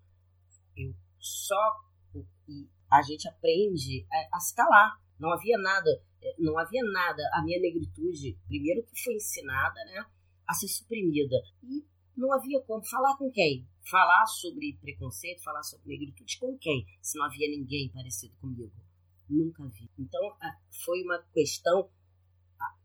[0.77, 1.85] Eu só.
[2.49, 5.04] E a gente aprende a, a se calar.
[5.19, 6.03] Não havia nada,
[6.39, 7.23] não havia nada.
[7.35, 10.05] A minha negritude, primeiro que foi ensinada, né,
[10.47, 11.37] a ser suprimida.
[11.63, 11.85] E
[12.17, 13.69] não havia como falar com quem?
[13.91, 16.87] Falar sobre preconceito, falar sobre negritude com quem?
[17.03, 18.73] Se não havia ninguém parecido comigo.
[19.29, 19.91] Nunca vi.
[19.99, 20.37] Então,
[20.85, 21.91] foi uma questão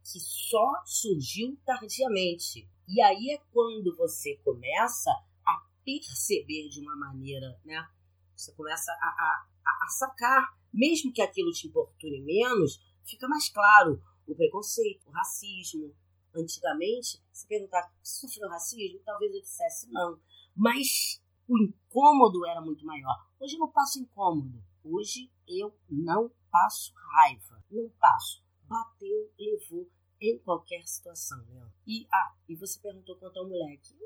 [0.03, 2.67] que só surgiu tardiamente.
[2.87, 5.11] E aí é quando você começa
[5.45, 7.87] a perceber de uma maneira, né?
[8.35, 9.47] Você começa a,
[9.81, 15.93] a, sacar, mesmo que aquilo te importune menos, fica mais claro o preconceito, o racismo.
[16.35, 20.19] Antigamente, se perguntar se sofreu racismo, talvez eu dissesse não.
[20.55, 23.15] Mas o incômodo era muito maior.
[23.39, 24.63] Hoje eu não passo incômodo.
[24.83, 27.63] Hoje eu não passo raiva.
[27.71, 28.43] Não passo.
[28.67, 29.89] Bateu, levou
[30.21, 31.71] em qualquer situação, né?
[31.87, 33.97] E, ah, e você perguntou quanto ao moleque.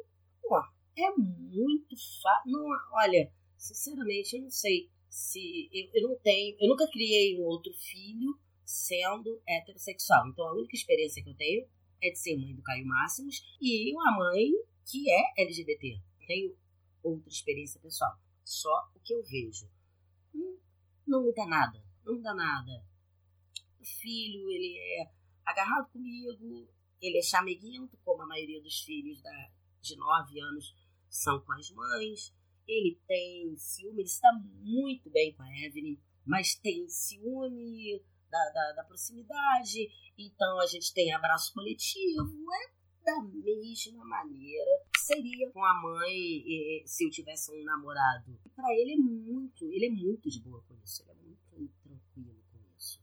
[0.42, 0.58] Pô,
[0.96, 2.54] é muito fácil.
[2.94, 7.72] Olha, sinceramente, eu não sei se eu, eu não tenho, eu nunca criei um outro
[7.72, 10.28] filho sendo heterossexual.
[10.28, 11.68] Então a única experiência que eu tenho
[12.02, 14.50] é de ser mãe do Caio Máximos e uma mãe
[14.84, 16.02] que é LGBT.
[16.26, 16.58] Tenho
[17.04, 18.18] outra experiência pessoal.
[18.44, 19.70] Só o que eu vejo.
[20.34, 20.58] Hum,
[21.06, 21.86] não muda nada.
[22.04, 22.84] Não muda nada.
[23.80, 25.12] O filho, ele é
[25.46, 26.68] agarrado comigo,
[27.00, 30.76] ele é chameguento, como a maioria dos filhos da, de 9 anos
[31.08, 32.34] são com as mães
[32.68, 38.74] ele tem ciúme, ele está muito bem com a Evelyn, mas tem ciúme da, da,
[38.78, 45.74] da proximidade, então a gente tem abraço coletivo, é da mesma maneira seria com a
[45.82, 46.44] mãe
[46.86, 48.40] se eu tivesse um namorado.
[48.56, 52.44] Para ele é muito, ele é muito de boa com isso, ele é muito tranquilo
[52.52, 53.02] com isso.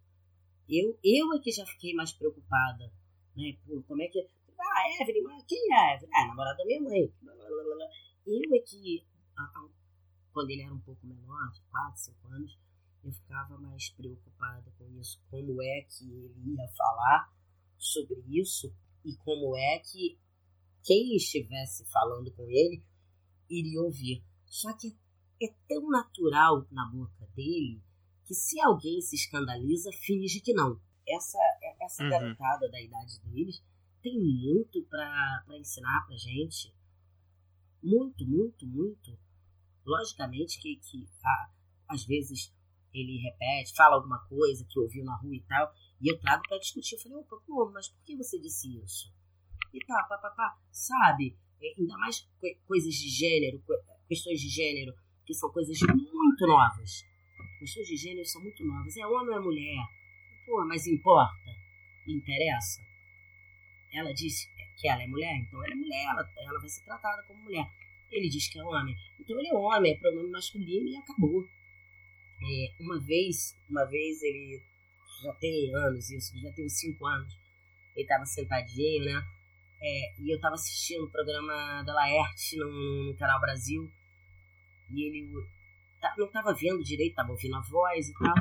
[0.68, 2.90] Eu, eu é que já fiquei mais preocupada,
[3.36, 3.56] né?
[3.66, 4.26] Por como é que.
[4.58, 6.10] Ah, Evelyn, quem é a Evelyn?
[6.14, 7.12] Ah, namorada da minha mãe.
[8.26, 9.04] Eu é que
[10.32, 12.58] quando ele era um pouco menor, de 4, 5 anos,
[13.02, 15.20] eu ficava mais preocupada com isso.
[15.30, 17.32] Como é que ele ia falar
[17.78, 18.72] sobre isso
[19.04, 20.18] e como é que
[20.82, 22.82] quem estivesse falando com ele
[23.48, 24.24] iria ouvir.
[24.46, 24.96] Só que
[25.42, 27.82] é tão natural na boca dele
[28.26, 30.80] que se alguém se escandaliza, finge que não.
[31.08, 31.38] Essa,
[31.80, 32.10] essa uhum.
[32.10, 33.62] garotada da idade deles
[34.02, 36.74] tem muito para ensinar pra gente.
[37.82, 39.18] Muito, muito, muito.
[39.84, 41.08] Logicamente que, que
[41.88, 42.52] às vezes
[42.92, 46.58] ele repete, fala alguma coisa que ouviu na rua e tal, e eu trago para
[46.58, 46.94] discutir.
[46.94, 49.12] Eu falei, opa, pô, mas por que você disse isso?
[49.72, 51.36] E tá, papapá, sabe?
[51.62, 52.28] É, ainda mais
[52.66, 53.62] coisas de gênero,
[54.08, 54.92] questões de gênero,
[55.24, 57.04] que são coisas muito novas.
[57.58, 58.96] Questões de gênero são muito novas.
[58.96, 59.84] É homem ou é mulher?
[60.46, 61.50] Pô, mas importa?
[62.08, 62.80] Interessa?
[63.92, 67.22] Ela disse que ela é mulher, então ela é mulher, ela, ela vai ser tratada
[67.24, 67.70] como mulher
[68.10, 68.96] ele diz que é homem.
[69.18, 71.44] Então ele é homem, é pronome masculino e acabou.
[72.42, 74.62] É, uma vez, uma vez ele
[75.22, 77.32] já tem anos isso, já tem cinco anos.
[77.94, 79.22] Ele estava sentadinho, né?
[79.82, 83.90] É, e eu estava assistindo o programa da Laerte no, no, canal Brasil.
[84.90, 85.32] E ele
[86.00, 88.34] tá, não estava vendo direito, estava ouvindo a voz e tal.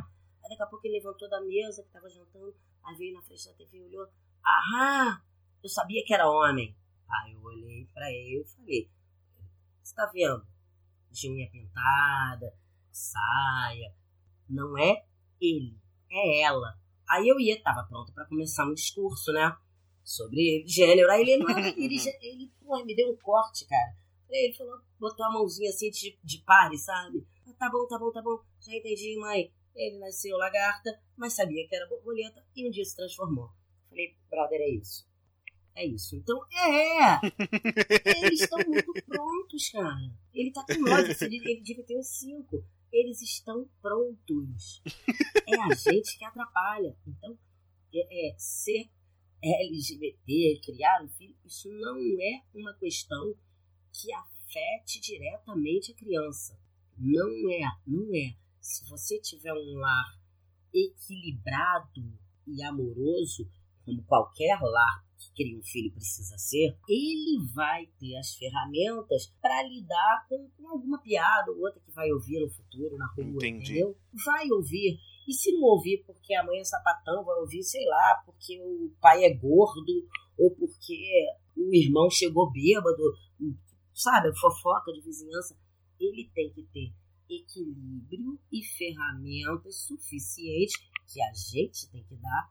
[0.43, 3.45] Aí daqui a pouco ele levantou da mesa que estava jantando, aí veio na frente
[3.45, 4.08] da TV e olhou.
[4.45, 5.21] Aham,
[5.63, 6.75] eu sabia que era homem.
[7.10, 8.89] Aí eu olhei para ele e falei,
[9.89, 10.45] você tá vendo?
[11.10, 12.56] De unha pintada,
[12.91, 13.93] saia.
[14.47, 15.04] Não é
[15.41, 15.75] ele,
[16.12, 16.78] é ela.
[17.08, 19.56] Aí eu ia, tava pronta para começar um discurso, né?
[20.04, 21.10] Sobre gênero.
[21.12, 21.43] Aí ele,
[21.75, 23.97] ele, ele porra, me deu um corte, cara.
[24.30, 27.28] Ele falou, botou a mãozinha assim de, de pare, sabe?
[27.47, 28.39] Ah, tá bom, tá bom, tá bom.
[28.60, 29.52] Já entendi, mãe.
[29.75, 33.49] Ele nasceu lagarta, mas sabia que era borboleta e um dia se transformou.
[33.89, 35.09] Falei, brother, é isso.
[35.80, 36.17] É isso.
[36.17, 37.21] Então, é!
[38.25, 40.13] Eles estão muito prontos, cara.
[40.34, 42.65] Ele tá com nove, ele, ele devia ter cinco.
[42.91, 44.82] Eles estão prontos.
[45.47, 46.97] É a gente que atrapalha.
[47.07, 47.39] Então,
[47.95, 48.89] é, é, ser
[49.41, 53.34] LGBT, criar um filho, isso não é uma questão
[53.93, 56.59] que afete diretamente a criança.
[56.97, 58.36] Não é, não é.
[58.59, 60.19] Se você tiver um lar
[60.73, 63.49] equilibrado e amoroso,
[63.86, 69.61] como qualquer lar que cria um filho precisa ser, ele vai ter as ferramentas para
[69.63, 73.74] lidar com, com, alguma piada ou outra que vai ouvir no futuro, na rua, Entendi.
[73.74, 73.97] entendeu?
[74.26, 74.97] Vai ouvir.
[75.28, 78.91] E se não ouvir porque a mãe é sapatão, vai ouvir, sei lá, porque o
[79.01, 80.07] pai é gordo
[80.38, 80.95] ou porque
[81.57, 83.03] o irmão chegou bêbado,
[83.93, 85.59] sabe, fofoca de vizinhança.
[85.99, 86.93] Ele tem que ter
[87.30, 90.78] equilíbrio e ferramentas suficientes
[91.11, 92.49] que a gente tem que dar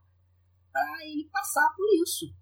[0.71, 2.33] para ele passar por isso.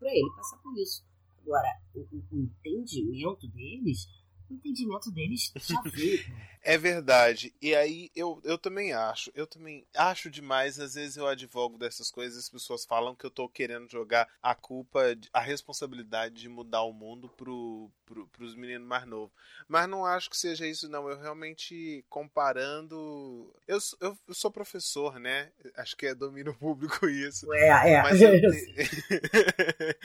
[0.00, 1.04] Para ele passar por isso.
[1.42, 4.08] Agora, o, o entendimento deles
[4.54, 6.24] entendimento deles já veio.
[6.62, 7.54] É verdade.
[7.60, 9.30] E aí eu, eu também acho.
[9.34, 10.78] Eu também acho demais.
[10.78, 14.54] Às vezes eu advogo dessas coisas as pessoas falam que eu tô querendo jogar a
[14.54, 15.00] culpa,
[15.32, 19.32] a responsabilidade de mudar o mundo pro, pro, pros meninos mais novos.
[19.66, 21.08] Mas não acho que seja isso, não.
[21.08, 23.50] Eu realmente comparando.
[23.66, 25.50] Eu, eu, eu sou professor, né?
[25.76, 27.50] Acho que é domínio público isso.
[27.54, 28.02] É, é.
[28.02, 29.96] Mas, te...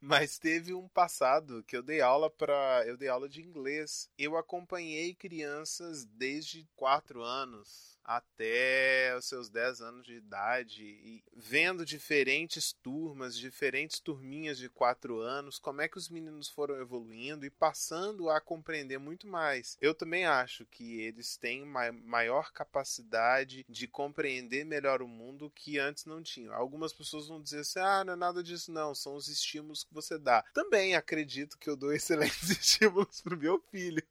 [0.00, 3.89] Mas teve um passado que eu dei aula para Eu dei aula de inglês.
[4.16, 11.84] Eu acompanhei crianças desde quatro anos até os seus 10 anos de idade e vendo
[11.84, 17.50] diferentes turmas, diferentes turminhas de 4 anos, como é que os meninos foram evoluindo e
[17.50, 19.76] passando a compreender muito mais.
[19.80, 26.04] Eu também acho que eles têm maior capacidade de compreender melhor o mundo que antes
[26.04, 26.54] não tinham.
[26.54, 29.94] Algumas pessoas vão dizer assim: "Ah, não é nada disso não, são os estímulos que
[29.94, 30.42] você dá".
[30.52, 34.02] Também acredito que eu dou excelentes estímulos pro meu filho.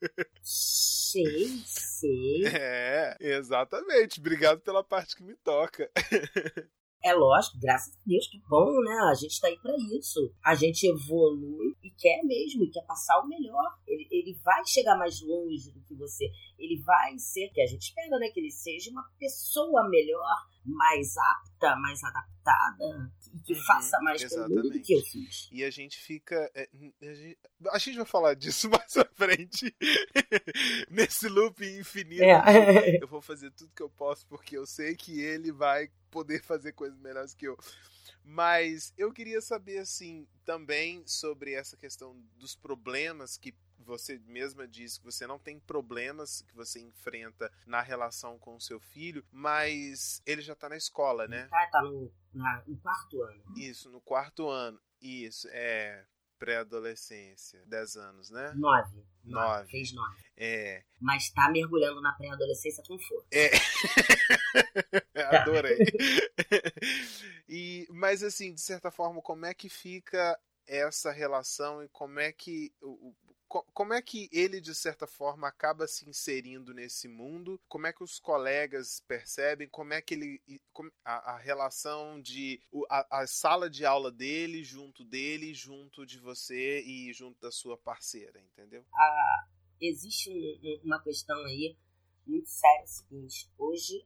[0.42, 2.46] Sei, sei.
[2.46, 4.20] É, exatamente Exatamente.
[4.20, 5.90] Obrigado pela parte que me toca.
[7.02, 8.92] É lógico, graças a Deus, que bom, né?
[9.10, 10.20] A gente tá aí para isso.
[10.44, 13.74] A gente evolui e quer mesmo, e quer passar o melhor.
[13.88, 16.26] Ele, ele vai chegar mais longe do que você.
[16.58, 18.28] Ele vai ser, que a gente espera, né?
[18.34, 20.36] Que ele seja uma pessoa melhor,
[20.70, 23.12] mais apta, mais adaptada
[23.46, 24.70] que uhum, faça mais exatamente.
[24.70, 25.50] do que eu fiz.
[25.52, 26.50] E a gente fica.
[26.56, 26.70] É,
[27.02, 27.38] a, gente,
[27.72, 29.76] a gente vai falar disso mais à frente.
[30.90, 32.24] Nesse loop infinito.
[32.24, 33.00] É.
[33.02, 36.74] Eu vou fazer tudo que eu posso porque eu sei que ele vai poder fazer
[36.74, 37.58] coisas melhores que eu.
[38.24, 43.54] Mas eu queria saber, assim, também sobre essa questão dos problemas que
[43.84, 48.62] você mesma disse que você não tem problemas que você enfrenta na relação com o
[48.62, 51.48] seu filho, mas ele já tá na escola, né?
[51.48, 53.44] Tá, tá no, na, no quarto ano.
[53.56, 54.80] Isso, no quarto ano.
[55.02, 56.06] Isso, é
[56.40, 58.54] pré-adolescência, 10 anos, né?
[58.56, 59.04] 9.
[59.26, 59.70] 9.
[59.70, 60.24] Fez 9.
[60.38, 60.84] É.
[61.00, 63.28] Mas tá mergulhando na pré-adolescência com força.
[63.32, 63.50] É.
[65.42, 65.78] Adorei.
[67.48, 72.32] e, mas assim, de certa forma, como é que fica essa relação e como é
[72.32, 73.14] que o,
[73.50, 77.60] como é que ele, de certa forma, acaba se inserindo nesse mundo?
[77.68, 79.68] Como é que os colegas percebem?
[79.68, 80.41] Como é que ele.
[81.04, 82.62] a, a relação de.
[82.89, 87.76] A, a, sala de aula dele, junto dele, junto de você e junto da sua
[87.76, 88.86] parceira, entendeu?
[88.93, 89.47] Ah,
[89.82, 90.30] existe
[90.84, 91.76] uma questão aí
[92.28, 93.50] muito séria: é o seguinte.
[93.58, 94.06] Hoje,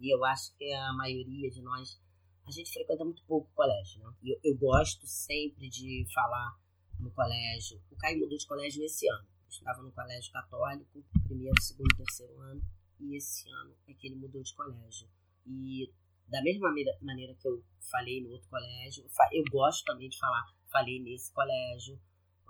[0.00, 2.00] e eu acho que a maioria de nós.
[2.46, 4.12] A gente frequenta muito pouco colégio, né?
[4.24, 6.58] Eu, eu gosto sempre de falar
[7.00, 7.80] no colégio.
[7.90, 9.26] O Caio mudou de colégio esse ano.
[9.48, 12.62] Estava no colégio católico, primeiro, segundo, terceiro ano,
[13.00, 15.08] e esse ano é que ele mudou de colégio.
[15.44, 15.92] E
[16.28, 16.72] da mesma
[17.02, 22.00] maneira que eu falei no outro colégio, eu gosto também de falar, falei nesse colégio,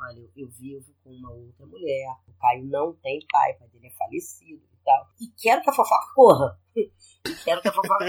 [0.01, 3.89] olha, eu, eu vivo com uma outra mulher, o Caio não tem pai, o dele
[3.89, 5.07] é falecido e tal.
[5.21, 6.61] E quero que a fofoca corra.
[7.45, 8.07] Quero que a fofoca.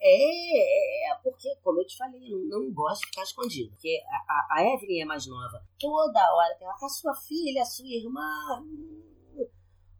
[0.00, 3.70] é, é, porque, como eu te falei, não, não gosto de ficar escondido.
[3.70, 5.64] Porque a, a, Evelyn é mais nova.
[5.80, 8.62] Toda hora tem a sua filha, a sua irmã.
[8.62, 9.02] Hum,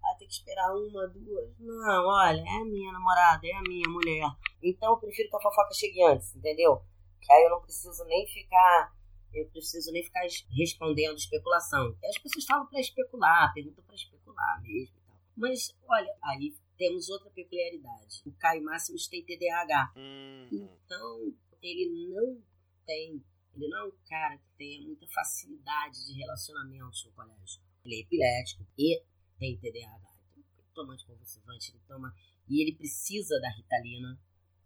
[0.01, 1.59] vai ter que esperar uma, duas.
[1.59, 4.29] Não, olha, é a minha namorada, é a minha mulher.
[4.63, 6.83] Então eu prefiro que a fofoca chegue antes, entendeu?
[7.21, 8.93] Que aí eu não preciso nem ficar.
[9.33, 11.97] Eu preciso nem ficar respondendo especulação.
[12.05, 15.17] As pessoas falam para especular, perguntam para especular mesmo e tal.
[15.37, 18.23] Mas, olha, aí temos outra peculiaridade.
[18.27, 19.93] O Caio Máximos tem TDAH.
[19.97, 20.69] Uhum.
[20.85, 22.43] Então, ele não
[22.85, 23.25] tem,
[23.55, 27.63] ele não é um cara que tenha muita facilidade de relacionamentos no colégio.
[27.85, 29.03] Ele é epilético e
[29.39, 30.13] tem TDAH.
[30.37, 32.15] Então, ele toma anticonvulsivante, ele toma.
[32.49, 34.21] E ele precisa da Ritalina.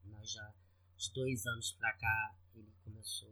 [0.04, 0.54] Nós já,
[0.96, 3.28] de dois anos pra cá, ele começou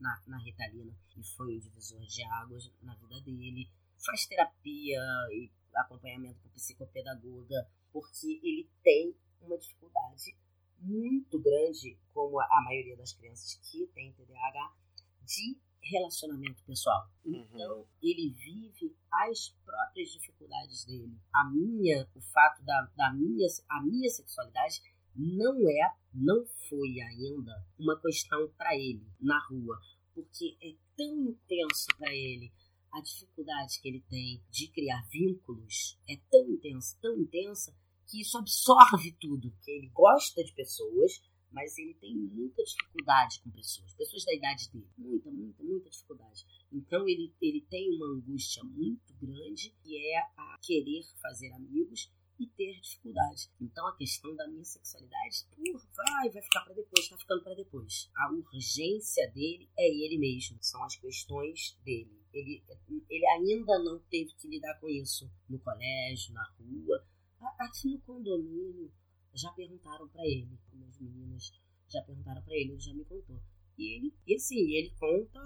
[0.00, 3.68] na, na Ritalina e foi um divisor de águas na vida dele.
[4.04, 10.36] Faz terapia e acompanhamento com psicopedagoga porque ele tem uma dificuldade
[10.78, 14.74] muito grande, como a maioria das crianças que tem TDAH,
[15.22, 17.08] de relacionamento pessoal.
[17.24, 17.46] Uhum.
[17.52, 21.18] Então, ele vive as próprias dificuldades dele.
[21.32, 24.82] A minha, o fato da, da minha, a minha sexualidade
[25.16, 29.78] não é, não foi ainda uma questão para ele na rua,
[30.14, 32.52] porque é tão intenso para ele
[32.92, 38.38] a dificuldade que ele tem de criar vínculos é tão intensa, tão intensa, que isso
[38.38, 39.52] absorve tudo.
[39.62, 44.70] Que ele gosta de pessoas, mas ele tem muita dificuldade com pessoas, pessoas da idade
[44.70, 46.44] dele, muita, muita, muita dificuldade.
[46.72, 52.46] Então ele, ele tem uma angústia muito grande que é a querer fazer amigos e
[52.46, 53.50] ter dificuldade.
[53.60, 57.54] Então a questão da minha sexualidade, porra, vai, vai ficar para depois, tá ficando para
[57.54, 58.10] depois.
[58.16, 62.16] A urgência dele é ele mesmo, são as questões dele.
[62.32, 62.62] Ele,
[63.08, 67.06] ele ainda não teve que lidar com isso no colégio, na rua,
[67.58, 68.92] aqui no condomínio.
[69.34, 70.58] Já perguntaram para ele,
[70.88, 71.52] as meninas
[71.88, 73.40] já perguntaram para ele, ele já me contou.
[73.78, 75.40] E ele, e assim, ele conta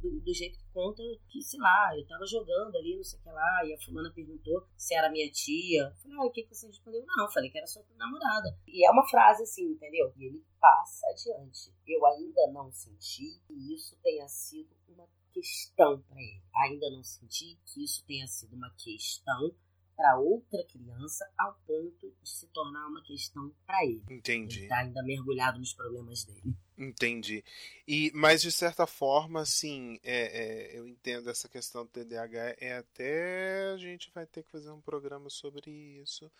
[0.00, 3.22] do, do, jeito que conta que, sei lá, eu tava jogando ali, não sei o
[3.22, 5.82] que lá, e a fulana perguntou se era minha tia.
[5.82, 7.04] Eu falei, ah, o que, que você respondeu?
[7.06, 8.56] Não, eu falei que era sua namorada.
[8.66, 10.12] E é uma frase assim, entendeu?
[10.16, 11.72] E ele passa adiante.
[11.86, 16.42] Eu ainda não senti que isso tenha sido uma questão para ele.
[16.64, 19.54] Ainda não senti que isso tenha sido uma questão
[20.00, 24.02] para outra criança ao ponto de se tornar uma questão para ele.
[24.08, 24.60] Entendi.
[24.60, 26.56] Ele tá ainda mergulhado nos problemas dele.
[26.80, 27.44] Entendi.
[27.86, 32.56] E, mas de certa forma, assim, é, é, eu entendo essa questão do TDAH.
[32.58, 36.32] É até a gente vai ter que fazer um programa sobre isso.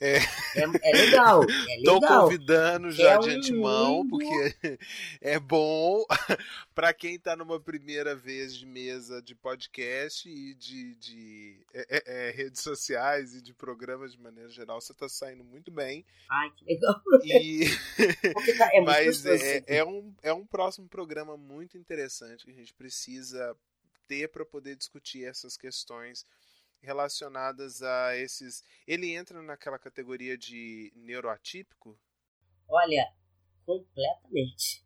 [0.00, 0.20] É, é,
[0.82, 1.42] é legal.
[1.44, 1.82] É.
[1.84, 4.10] Tô convidando já é de antemão, mundo...
[4.10, 4.78] porque
[5.20, 6.04] é bom
[6.74, 12.62] para quem tá numa primeira vez de mesa de podcast e de, de é, redes
[12.62, 14.80] sociais e de programas de maneira geral.
[14.80, 16.04] Você tá saindo muito bem.
[16.30, 17.02] Ai, que legal.
[17.22, 17.66] E...
[18.56, 19.24] tá, é Mas
[19.66, 23.54] é, um, é um próximo programa muito interessante que a gente precisa
[24.08, 26.24] ter para poder discutir essas questões
[26.82, 28.64] relacionadas a esses.
[28.86, 31.98] Ele entra naquela categoria de neuroatípico?
[32.68, 33.12] Olha,
[33.64, 34.84] completamente.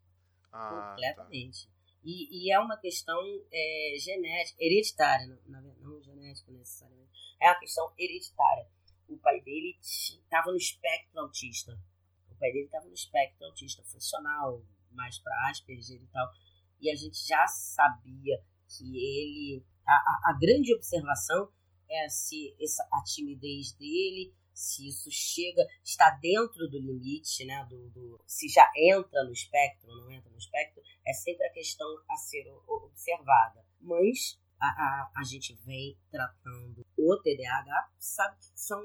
[0.53, 0.91] Ah, tá.
[0.91, 1.67] completamente.
[1.67, 1.75] Tá.
[2.05, 3.19] E, e, é uma questão
[3.51, 7.11] é, genética, hereditária, não, não genética necessariamente.
[7.41, 8.69] É uma questão hereditária.
[9.09, 11.73] O pai dele estava no espectro autista.
[12.31, 16.31] O pai dele estava no espectro autista funcional, mais para Asperger e tal.
[16.81, 18.39] E a gente já sabia
[18.69, 19.65] que ele.
[19.87, 21.51] A, a, a grande observação
[21.95, 27.67] é se essa, a timidez dele, se isso chega, está dentro do limite, né?
[27.69, 31.87] Do, do, se já entra no espectro não entra no espectro, é sempre a questão
[32.09, 33.65] a ser observada.
[33.81, 38.83] Mas a, a, a gente vem tratando o TDAH, sabe que são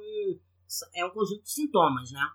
[0.94, 2.32] é um conjunto de sintomas, né?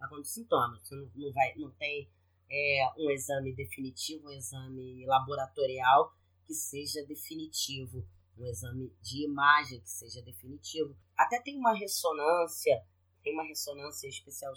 [0.00, 0.82] É um conjunto de sintomas.
[0.82, 2.10] Você não, não, vai, não tem
[2.50, 6.14] é, um exame definitivo, um exame laboratorial
[6.46, 8.06] que seja definitivo
[8.40, 10.96] um exame de imagem que seja definitivo.
[11.16, 12.82] Até tem uma ressonância,
[13.22, 14.54] tem uma ressonância especial,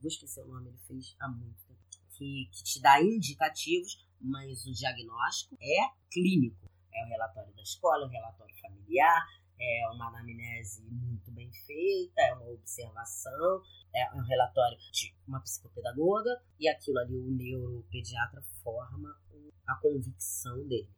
[0.00, 1.80] vou esquecer o nome, ele fez há muito tempo,
[2.16, 6.70] que, que te dá indicativos, mas o diagnóstico é clínico.
[6.94, 9.26] É o relatório da escola, o relatório familiar,
[9.58, 13.62] é uma anamnese muito bem feita, é uma observação,
[13.94, 19.16] é um relatório de uma psicopedagoga, e aquilo ali o neuropediatra forma
[19.66, 20.88] a convicção dele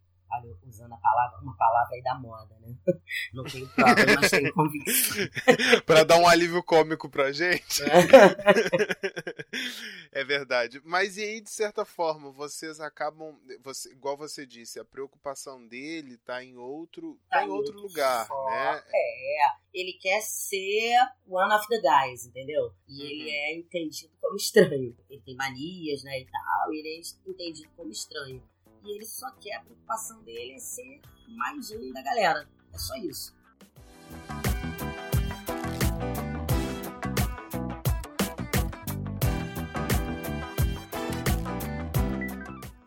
[0.66, 2.74] usando a palavra, uma palavra aí da moda, né?
[3.32, 5.26] Não tenho prova, mas tenho convicção.
[5.86, 7.82] pra dar um alívio cômico pra gente.
[10.12, 10.80] é verdade.
[10.84, 13.38] Mas e aí, de certa forma, vocês acabam.
[13.62, 17.88] Você, igual você disse, a preocupação dele tá em outro, tá, tá em outro, outro
[17.88, 18.82] lugar, só, né?
[18.92, 19.64] É.
[19.72, 20.96] Ele quer ser
[21.26, 22.72] one of the guys, entendeu?
[22.88, 23.08] E uhum.
[23.08, 24.96] ele é entendido como estranho.
[25.10, 28.42] Ele tem manias, né, e tal, e ele é entendido como estranho
[28.84, 32.46] e ele só quer, a preocupação dele é ser mais um da galera.
[32.72, 33.34] É só isso.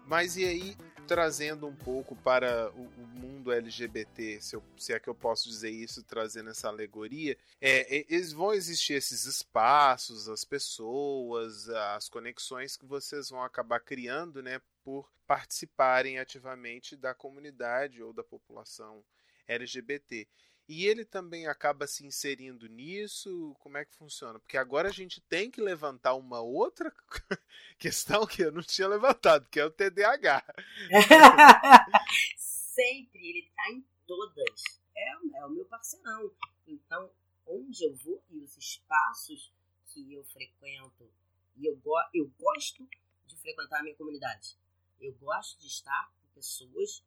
[0.06, 0.78] Mas e aí,
[1.08, 5.48] trazendo um pouco para o, o mundo LGBT, se, eu, se, é que eu posso
[5.50, 12.76] dizer isso, trazendo essa alegoria, é, eles vão existir esses espaços, as pessoas, as conexões
[12.76, 19.04] que vocês vão acabar criando, né, por participarem ativamente da comunidade ou da população
[19.48, 20.28] LGBT.
[20.68, 23.56] E ele também acaba se inserindo nisso?
[23.60, 24.38] Como é que funciona?
[24.38, 26.94] Porque agora a gente tem que levantar uma outra
[27.80, 30.44] questão que eu não tinha levantado, que é o TDAH.
[32.38, 34.64] Sempre, ele está em todas.
[34.96, 36.32] É, é o meu parceirão.
[36.68, 37.10] Então,
[37.46, 39.54] onde eu vou e os espaços
[39.86, 41.10] que eu frequento,
[41.56, 42.86] e eu, go eu gosto
[43.26, 44.58] de frequentar a minha comunidade.
[45.00, 47.04] Eu gosto de estar com pessoas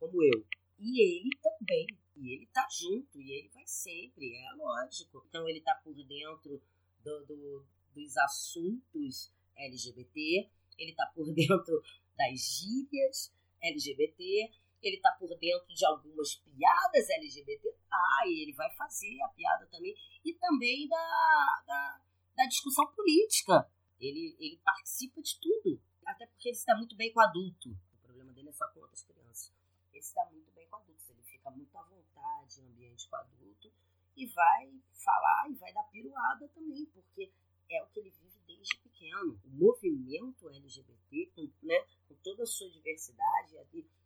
[0.00, 0.44] como eu.
[0.78, 1.86] E ele também.
[2.16, 5.24] E ele tá junto, e ele vai sempre, é lógico.
[5.28, 6.62] Então ele tá por dentro
[7.04, 11.82] do, do, dos assuntos LGBT, ele está por dentro
[12.16, 14.50] das gírias LGBT,
[14.82, 19.66] ele está por dentro de algumas piadas LGBT, ah, e ele vai fazer a piada
[19.66, 19.94] também,
[20.24, 22.00] e também da, da,
[22.36, 23.70] da discussão política.
[23.98, 27.70] Ele, ele participa de tudo, até porque ele dá muito bem com adulto.
[27.70, 29.52] O problema dele é só com outras crianças.
[29.92, 31.05] Ele dá muito bem com adultos, ele
[31.46, 33.72] fica muito à vontade em ambiente com adulto
[34.16, 37.32] e vai falar e vai dar piruada também, porque
[37.70, 39.40] é o que ele vive desde pequeno.
[39.44, 43.54] O movimento LGBT, com, né, com toda a sua diversidade,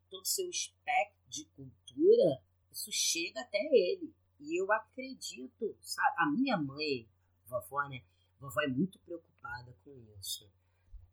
[0.08, 4.12] todo o seu espectro de cultura, isso chega até ele.
[4.40, 6.16] E eu acredito, sabe?
[6.18, 7.08] A minha mãe,
[7.46, 8.02] vovó, né?
[8.38, 10.50] Vovó é muito preocupada com isso.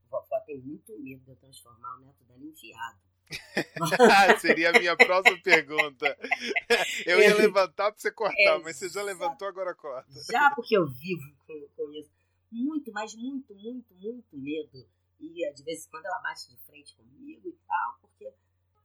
[0.10, 3.00] Vovó tem muito medo de eu transformar o neto dela em viado.
[4.40, 6.18] Seria a minha próxima pergunta.
[7.06, 10.12] Eu ia levantar para você cortar, é, mas você já levantou, agora corta.
[10.32, 12.10] Já porque eu vivo com, com isso.
[12.52, 14.88] Muito, mas muito, muito, muito medo.
[15.20, 18.32] E de vez em quando ela bate de frente comigo e tal, porque,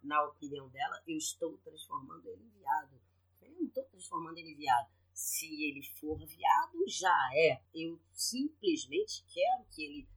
[0.03, 3.01] na opinião dela, eu estou transformando ele em viado.
[3.43, 7.63] Eu não estou transformando ele em viado se ele for viado, já é.
[7.75, 10.09] Eu simplesmente quero que ele,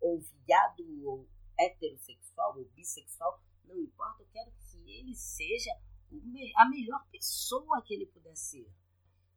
[0.00, 5.70] ou viado, ou heterossexual, ou bissexual, não importa, eu quero que ele seja
[6.56, 8.70] a melhor pessoa que ele puder ser.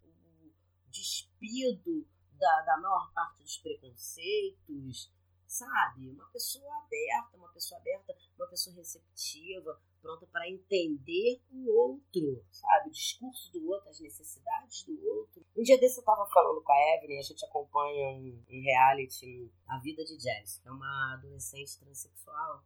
[0.04, 0.52] O
[0.90, 5.12] despido da, da maior parte dos preconceitos,
[5.46, 6.10] sabe?
[6.10, 12.90] Uma pessoa aberta, uma pessoa aberta, uma pessoa receptiva, pronta para entender o outro, sabe?
[12.90, 15.46] O discurso do outro, as necessidades do outro.
[15.56, 19.52] Um dia desse eu estava falando com a Evelyn, a gente acompanha um, um reality,
[19.68, 22.64] A Vida de Jazz, que é uma adolescente transexual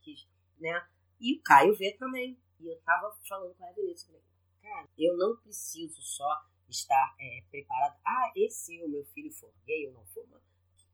[0.00, 0.86] que, que né?
[1.20, 2.38] E o Caio vê também.
[2.58, 4.22] E eu tava falando com a falei,
[4.62, 7.98] cara, eu não preciso só estar é, preparado.
[8.04, 10.26] Ah, esse o meu filho for gay ou não for,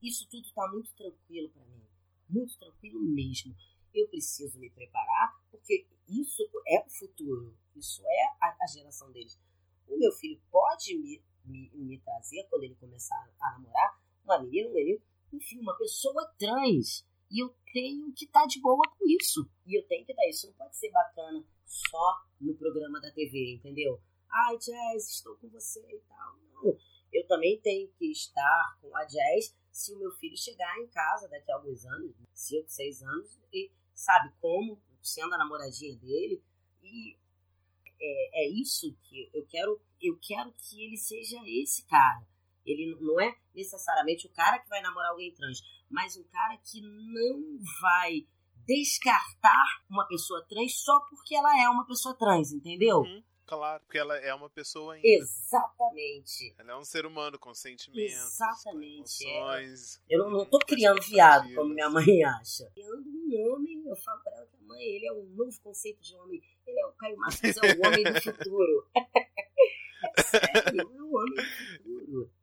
[0.03, 1.87] isso tudo está muito tranquilo para mim.
[2.29, 3.55] Muito tranquilo mesmo.
[3.95, 7.57] Eu preciso me preparar, porque isso é o futuro.
[7.77, 9.39] Isso é a, a geração deles.
[9.87, 14.71] O meu filho pode me, me, me, trazer, quando ele começar a namorar, uma menina,
[14.71, 15.01] um menino,
[15.33, 17.07] enfim, uma pessoa trans.
[17.33, 19.49] E eu tenho que estar tá de boa com isso.
[19.67, 20.23] E eu tenho que estar.
[20.23, 23.99] Tá, isso não pode ser bacana só no programa da TV, entendeu?
[24.31, 26.37] Ai, Jazz, estou com você e tal.
[26.53, 26.77] Não.
[27.11, 31.27] Eu também tenho que estar com a Jazz se o meu filho chegar em casa
[31.29, 36.43] daqui a alguns anos, 5, 6 anos, e sabe como, sendo a namoradinha dele.
[36.83, 37.17] E
[37.99, 39.81] é, é isso que eu quero.
[40.01, 42.27] Eu quero que ele seja esse cara.
[42.65, 45.61] Ele não é necessariamente o cara que vai namorar alguém trans,
[45.91, 48.27] mas um cara que não vai
[48.67, 52.99] descartar uma pessoa trans só porque ela é uma pessoa trans, entendeu?
[52.99, 53.23] Uhum.
[53.45, 55.07] Claro, porque ela é uma pessoa ainda.
[55.07, 56.55] Exatamente.
[56.59, 59.25] Ela é um ser humano com sentimentos, Exatamente.
[59.25, 59.37] Com é.
[59.37, 60.03] emoções.
[60.09, 60.17] É.
[60.17, 62.71] Eu não, tô criando viado, como minha mãe acha.
[62.73, 66.01] Criando um homem, eu falo pra ela que a mãe, ele é um novo conceito
[66.01, 66.41] de homem.
[66.67, 68.89] Ele é o Caio Márcio, é o homem do futuro.
[68.97, 72.42] é sério, é o homem do futuro.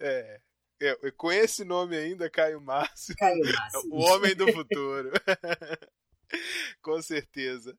[0.00, 0.40] É.
[0.82, 3.14] É, com esse nome ainda, Caio Márcio.
[3.16, 3.92] Caio Márcio.
[3.92, 5.10] O homem do futuro.
[6.80, 7.76] com certeza.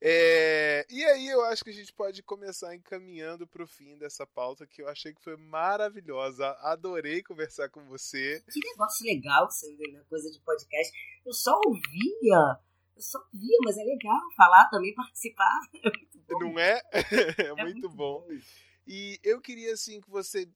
[0.00, 4.26] É, e aí eu acho que a gente pode começar encaminhando para o fim dessa
[4.26, 6.48] pauta que eu achei que foi maravilhosa.
[6.60, 8.42] Adorei conversar com você.
[8.50, 10.92] Que negócio legal que você vê na coisa de podcast.
[11.24, 12.58] Eu só ouvia.
[12.96, 15.60] Eu só ouvia, mas é legal falar também, participar.
[15.84, 15.90] É
[16.30, 16.82] Não é?
[16.92, 18.26] é, é muito, muito bom.
[18.26, 18.38] bom.
[18.86, 20.48] E eu queria assim que você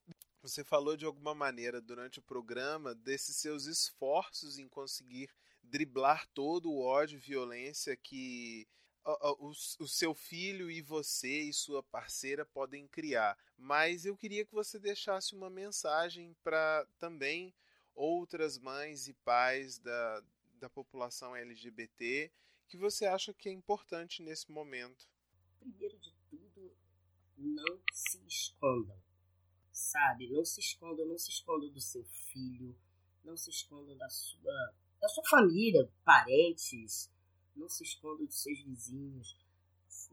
[0.44, 5.30] você falou de alguma maneira durante o programa desses seus esforços em conseguir
[5.62, 8.68] driblar todo o ódio e violência que
[9.02, 13.38] o, o, seu filho e você e sua parceira podem criar.
[13.56, 17.54] Mas eu queria que você deixasse uma mensagem para também
[17.94, 20.22] outras mães e pais da,
[20.56, 22.30] da população LGBT
[22.68, 25.08] que você acha que é importante nesse momento.
[25.58, 26.76] Primeiro de tudo,
[27.38, 29.03] não se escondam
[29.74, 30.30] sabe?
[30.30, 32.74] Não se escondam, não se escondam do seu filho,
[33.24, 37.12] não se escondam da sua, da sua família, parentes,
[37.56, 39.36] não se escondam dos seus vizinhos.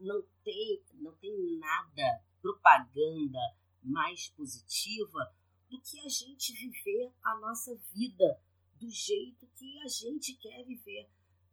[0.00, 3.38] Não tem, não tem nada, propaganda
[3.82, 5.32] mais positiva
[5.70, 8.40] do que a gente viver a nossa vida
[8.80, 11.08] do jeito que a gente quer viver.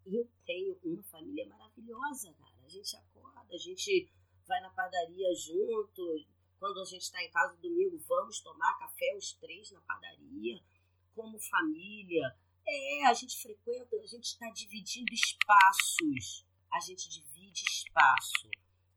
[0.06, 2.56] Eu tenho uma família maravilhosa, cara.
[2.66, 4.12] A gente acorda, a gente
[4.48, 6.26] vai na padaria junto,
[6.60, 10.62] quando a gente está em casa domingo, vamos tomar café os três na padaria,
[11.16, 12.38] como família.
[12.68, 16.46] É, a gente frequenta, a gente está dividindo espaços.
[16.72, 18.50] A gente divide espaço.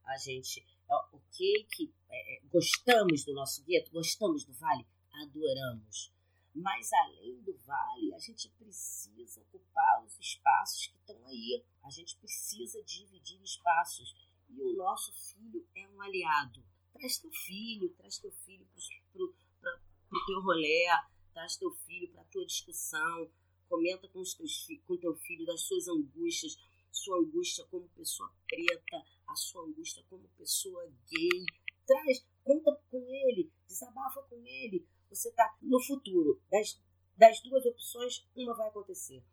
[0.04, 0.66] A gente,
[1.12, 4.84] o que que é, é, gostamos do nosso gueto, gostamos do vale,
[5.22, 6.12] adoramos.
[6.54, 11.64] Mas além do vale, a gente precisa ocupar os espaços que estão aí.
[11.84, 14.14] A gente precisa dividir espaços.
[14.50, 16.62] E o nosso filho é um aliado.
[16.92, 18.66] Traz teu filho, traz teu filho
[19.12, 20.86] para o teu rolê,
[21.32, 23.30] traz teu filho para a tua discussão,
[23.68, 26.56] comenta com, os teus, com teu filho das suas angústias,
[26.90, 31.44] sua angústia como pessoa preta, a sua angústia como pessoa gay.
[31.86, 34.86] Traz, conta com ele, desabafa com ele.
[35.08, 36.40] Você está no futuro.
[36.50, 36.80] Das,
[37.16, 39.24] das duas opções, uma vai acontecer.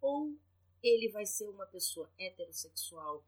[0.00, 0.36] Ou
[0.82, 3.24] ele vai ser uma pessoa heterossexual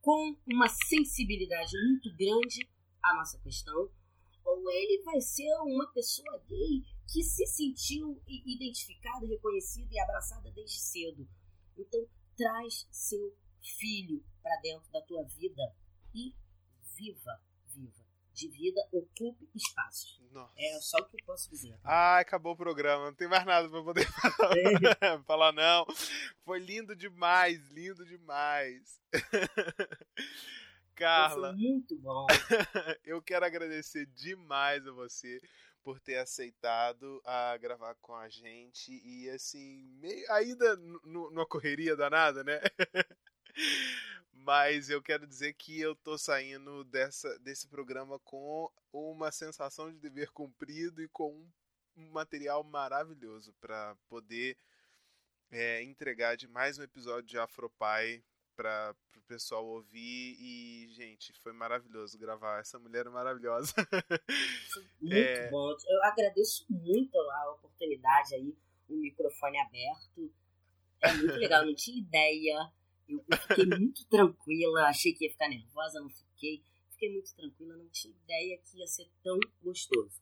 [0.00, 2.68] com uma sensibilidade muito grande
[3.10, 3.90] à nossa questão,
[4.44, 10.78] ou ele vai ser uma pessoa gay que se sentiu identificada, reconhecida e abraçada desde
[10.80, 11.28] cedo.
[11.76, 13.36] Então, traz seu
[13.78, 15.74] filho para dentro da tua vida
[16.14, 16.34] e
[16.96, 18.06] viva, viva.
[18.32, 20.20] De vida, ocupe espaços.
[20.30, 20.52] Nossa.
[20.58, 21.78] É só o que eu posso dizer.
[21.82, 23.06] Ah, acabou o programa.
[23.06, 24.54] Não tem mais nada para poder falar.
[24.58, 25.18] É.
[25.24, 25.86] falar, não.
[26.44, 29.00] Foi lindo demais, lindo demais.
[30.96, 31.48] Carla.
[31.48, 32.26] Foi muito bom.
[33.04, 35.38] eu quero agradecer demais a você
[35.82, 40.74] por ter aceitado a gravar com a gente e assim, meio, ainda
[41.04, 42.60] numa correria danada, né?
[44.32, 49.98] Mas eu quero dizer que eu tô saindo dessa, desse programa com uma sensação de
[49.98, 51.46] dever cumprido e com
[51.96, 54.56] um material maravilhoso para poder
[55.50, 58.22] é, entregar de mais um episódio de Afropai
[58.56, 62.60] para o pessoal ouvir e, gente, foi maravilhoso gravar.
[62.60, 63.74] Essa mulher é maravilhosa.
[65.00, 65.50] Muito é...
[65.50, 65.70] bom.
[65.70, 68.56] Eu agradeço muito a oportunidade aí,
[68.88, 70.32] o microfone aberto.
[71.02, 72.72] É muito legal, eu não tinha ideia.
[73.08, 76.64] Eu, fiquei muito tranquila, achei que ia ficar nervosa, não fiquei.
[76.90, 80.20] Fiquei muito tranquila, não tinha ideia que ia ser tão gostoso.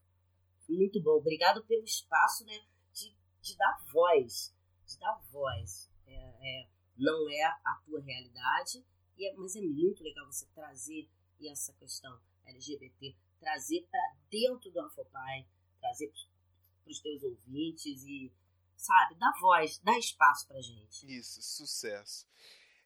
[0.68, 1.12] Muito bom.
[1.12, 2.58] Obrigado pelo espaço, né?
[2.92, 4.54] De, de dar voz.
[4.86, 5.88] De dar voz.
[6.06, 8.84] É, é, não é a tua realidade,
[9.16, 11.08] e é, mas é muito legal você trazer
[11.46, 15.46] essa questão LGBT, trazer para dentro do Afopai,
[15.80, 18.32] trazer para os teus ouvintes e,
[18.76, 21.06] sabe, dar voz, dar espaço para gente.
[21.06, 22.26] Isso, sucesso.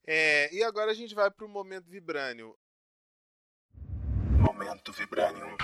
[0.07, 2.59] É, e agora a gente vai para o momento vibrânio.
[4.41, 5.57] Momento vibrânio.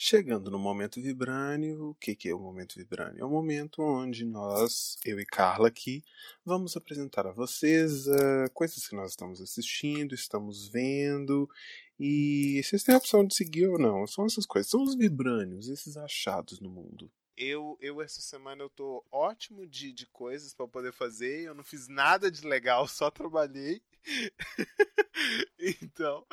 [0.00, 3.20] Chegando no momento vibrânio, o que, que é o momento vibrânio?
[3.20, 6.04] É o momento onde nós, eu e Carla aqui,
[6.44, 11.50] vamos apresentar a vocês uh, coisas que nós estamos assistindo, estamos vendo,
[11.98, 14.06] e vocês têm a opção de seguir ou não.
[14.06, 17.10] São essas coisas, são os vibrânios, esses achados no mundo.
[17.36, 21.64] Eu, eu essa semana eu tô ótimo de, de coisas para poder fazer, eu não
[21.64, 23.82] fiz nada de legal, só trabalhei.
[25.58, 26.24] então,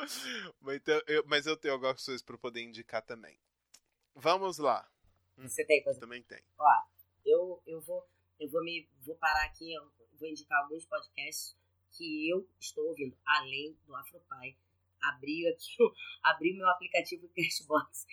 [0.60, 3.36] mas, então eu, mas eu tenho algumas coisas para poder indicar também.
[4.16, 4.90] Vamos lá.
[5.36, 6.00] Hum, Você tem coisa?
[6.00, 6.42] Também tem.
[6.58, 6.66] Ó,
[7.24, 8.02] eu, eu vou
[8.38, 11.56] eu vou me vou parar aqui, eu vou indicar alguns podcasts
[11.92, 14.56] que eu estou ouvindo, além do Afropai.
[15.02, 15.76] Abri aqui,
[16.22, 18.06] abri meu aplicativo Cashbox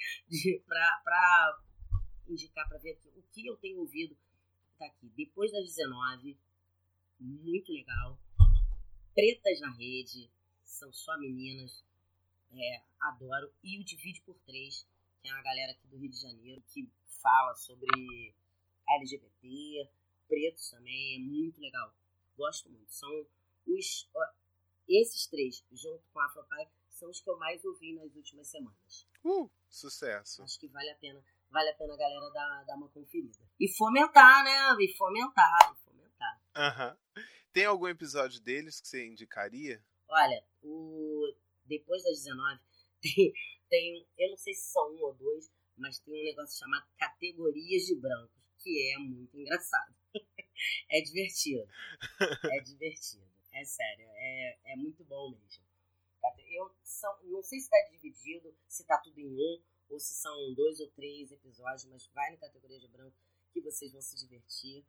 [0.65, 1.61] para
[2.27, 4.17] indicar para ver aqui, o que eu tenho ouvido.
[4.77, 6.37] Tá aqui, depois das 19,
[7.19, 8.19] muito legal.
[9.13, 10.29] Pretas na rede,
[10.63, 11.85] são só meninas,
[12.51, 13.53] é, adoro.
[13.63, 14.87] E o Divide por Três,
[15.24, 18.36] tem uma galera aqui do Rio de Janeiro que fala sobre
[18.89, 19.89] LGBT,
[20.28, 21.95] pretos também, é muito legal.
[22.38, 22.91] Gosto muito.
[22.91, 23.26] São
[23.65, 24.09] os.
[24.13, 24.26] Ó,
[24.88, 29.07] esses três, junto com a Afropai, são os que eu mais ouvi nas últimas semanas.
[29.24, 30.43] Uh, sucesso.
[30.43, 33.39] Acho que vale a pena, vale a pena a galera dar, dar uma conferida.
[33.57, 34.76] E fomentar, né?
[34.84, 36.41] E fomentar, e fomentar.
[36.53, 36.97] Aham.
[37.53, 39.82] Tem algum episódio deles que você indicaria?
[40.09, 41.34] Olha, o
[41.65, 42.59] Depois das 19
[43.01, 43.34] tem,
[43.74, 47.88] tem, eu não sei se são um ou dois, mas tem um negócio chamado categorias
[47.88, 49.95] de brancos, que é muito engraçado.
[50.91, 51.67] é divertido.
[52.51, 53.28] É divertido.
[53.51, 55.63] É sério, é, é muito bom mesmo.
[56.49, 60.53] Eu são, não sei se está dividido, se está tudo em um, ou se são
[60.53, 63.17] dois ou três episódios, mas vai na categoria de branco
[63.51, 64.86] que vocês vão se divertir.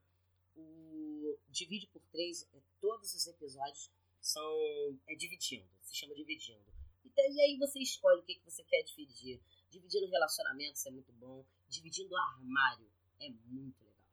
[0.55, 6.84] O divide por três, é, todos os episódios são é dividindo, se chama dividindo.
[7.05, 9.41] Então, e aí você escolhe o que, que você quer dividir.
[9.71, 11.45] Dividindo relacionamentos é muito bom.
[11.69, 12.91] Dividindo armário
[13.21, 14.09] é muito legal.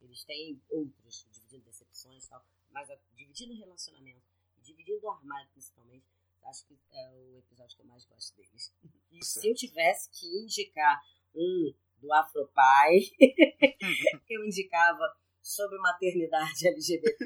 [0.00, 2.44] Eles têm outros, dividindo decepções e tal.
[2.70, 4.22] Mas a, dividindo relacionamento
[4.58, 6.06] e dividindo armário principalmente,
[6.44, 8.72] acho que é o episódio que eu mais gosto deles.
[9.10, 11.02] E se eu tivesse que indicar
[11.34, 12.98] um do Afropai,
[14.28, 17.24] eu indicava sobre maternidade LGBT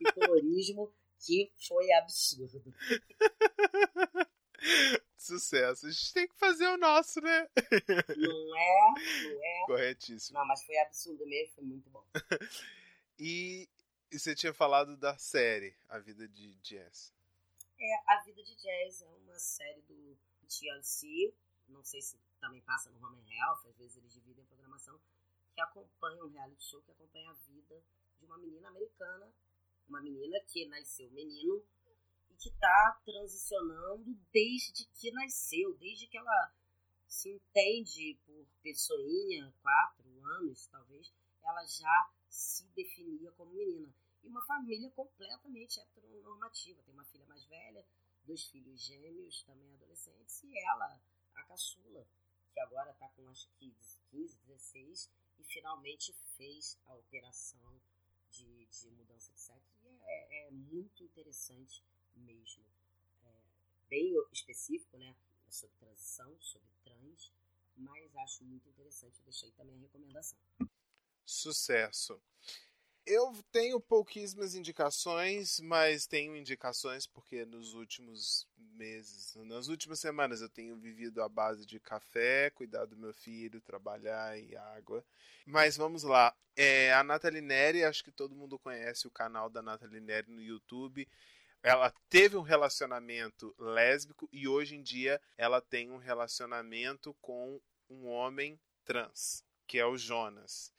[0.00, 2.62] e colorismo, que foi absurdo.
[5.16, 5.86] Sucesso.
[5.86, 7.48] A gente tem que fazer o nosso, né?
[8.16, 8.94] Não é?
[9.24, 9.64] Não é?
[9.66, 10.38] Corretíssimo.
[10.38, 12.04] Não, mas foi absurdo mesmo, foi muito bom.
[13.18, 13.68] e,
[14.10, 17.12] e você tinha falado da série A Vida de Jazz.
[17.78, 20.16] É, A Vida de Jazz é uma série do
[20.48, 21.34] TLC,
[21.68, 25.00] não sei se também passa no Home Health, às vezes eles dividem a programação,
[25.54, 27.82] que acompanha um reality show que acompanha a vida
[28.18, 29.32] de uma menina americana,
[29.88, 31.62] uma menina que nasceu menino
[32.40, 36.54] que está transicionando desde que nasceu, desde que ela
[37.06, 41.12] se entende por pessoinha, quatro anos talvez,
[41.44, 43.94] ela já se definia como menina.
[44.22, 46.82] E uma família completamente heteronormativa.
[46.82, 47.84] Tem uma filha mais velha,
[48.24, 50.98] dois filhos gêmeos, também adolescentes, e ela,
[51.34, 52.06] a caçula,
[52.52, 53.74] que agora está com acho que
[54.10, 57.80] 15, 16, e finalmente fez a operação
[58.30, 59.76] de, de mudança de sexo.
[59.82, 61.82] E é, é muito interessante
[62.20, 62.62] mesmo.
[63.24, 63.42] É
[63.88, 65.14] bem específico, né?
[65.48, 67.32] Sobre transição, sobre trans,
[67.76, 69.20] mas acho muito interessante.
[69.22, 70.38] Deixei também a recomendação.
[71.24, 72.20] Sucesso.
[73.06, 80.48] Eu tenho pouquíssimas indicações, mas tenho indicações porque nos últimos meses, nas últimas semanas, eu
[80.48, 85.04] tenho vivido à base de café, cuidar do meu filho, trabalhar e água.
[85.44, 86.34] Mas vamos lá.
[86.54, 90.42] É, a Nathalie Neri, acho que todo mundo conhece o canal da Nathalie Neri no
[90.42, 91.08] YouTube.
[91.62, 98.06] Ela teve um relacionamento lésbico e hoje em dia ela tem um relacionamento com um
[98.06, 100.72] homem trans, que é o Jonas.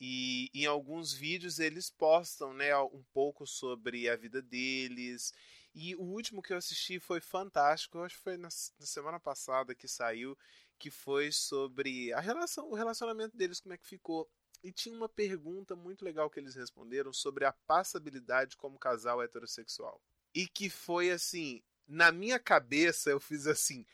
[0.00, 5.34] E em alguns vídeos eles postam né, um pouco sobre a vida deles.
[5.74, 8.48] E o último que eu assisti foi fantástico, eu acho que foi na,
[8.80, 10.36] na semana passada que saiu,
[10.78, 14.28] que foi sobre a relação, o relacionamento deles, como é que ficou.
[14.62, 20.00] E tinha uma pergunta muito legal que eles responderam sobre a passabilidade como casal heterossexual.
[20.34, 23.84] E que foi assim, na minha cabeça eu fiz assim.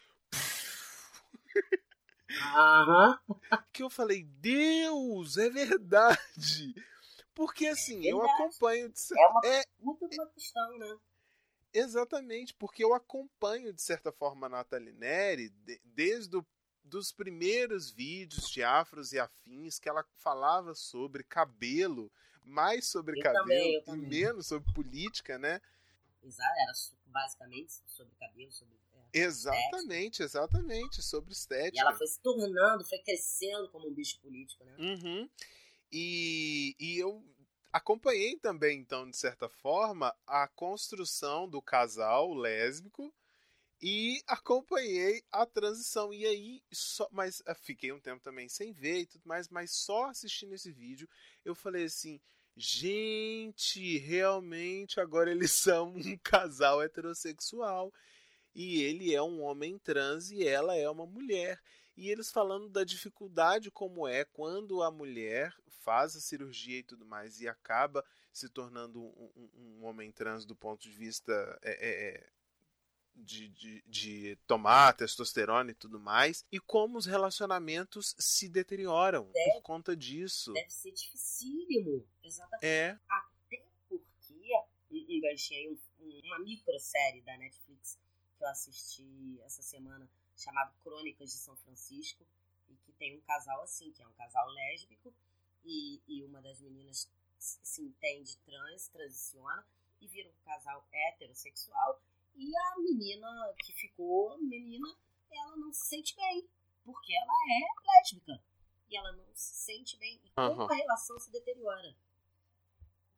[2.54, 3.18] Aham.
[3.72, 6.74] Que eu falei, Deus, é verdade.
[7.34, 8.42] Porque assim, É eu verdade.
[8.42, 8.88] acompanho.
[8.90, 9.00] De...
[9.00, 10.96] cer- É uma É, uma questão, né?
[11.72, 16.46] exatamente, porque eu acompanho, de certa forma, a Nathalie Neri de- desde o,
[16.82, 22.10] dos primeiros vídeos de afros e afins que ela falava sobre cabelo,
[22.42, 25.60] mais sobre Eu cabelo também, eu e menos sobre política, né?
[26.22, 26.72] Exato, era
[27.06, 28.76] basicamente sobre cabelo, sobre.
[28.92, 31.80] é, Exatamente, exatamente, sobre E estética.
[31.80, 34.76] ela foi se tornando, foi crescendo como um bicho político, né?
[34.78, 35.30] Uhum.
[35.90, 37.24] E, e eu
[37.72, 43.14] acompanhei também, então, de certa forma, a construção do casal lésbico
[43.80, 46.12] e acompanhei a transição.
[46.12, 49.70] E aí, só, mas ah, fiquei um tempo também sem ver e tudo mais, mas
[49.72, 51.08] só assistindo esse vídeo,
[51.44, 52.20] eu falei assim.
[52.60, 57.92] Gente, realmente agora eles são um casal heterossexual.
[58.54, 61.60] E ele é um homem trans e ela é uma mulher.
[61.96, 67.06] E eles falando da dificuldade como é quando a mulher faz a cirurgia e tudo
[67.06, 69.50] mais e acaba se tornando um, um-
[69.80, 71.32] um homem trans do ponto de vista
[71.62, 72.26] é, é, é,
[73.18, 79.62] de, de, de tomar testosterona e tudo mais, e como os relacionamentos se deterioram por
[79.62, 80.52] conta disso.
[80.52, 82.06] Deve ser dificílimo.
[82.22, 82.64] Exatamente.
[82.66, 84.02] É, Até porque,
[84.90, 87.98] um, um ganchinho aí, um- um- uma microsérie da Netflix
[88.36, 92.24] que eu assisti essa semana, chamado Crônicas de São Francisco,
[92.68, 95.12] e que tem um casal assim, que é um casal lésbico,
[95.64, 99.64] e, e uma das meninas se se entende trans, transiciona,
[100.00, 102.00] e vira um casal heterossexual,
[102.38, 104.88] e a menina que ficou menina,
[105.30, 106.48] ela não se sente bem,
[106.84, 108.42] porque ela é lésbica.
[108.88, 110.18] E ela não se sente bem.
[110.24, 110.72] E como Aham.
[110.72, 111.94] a relação se deteriora.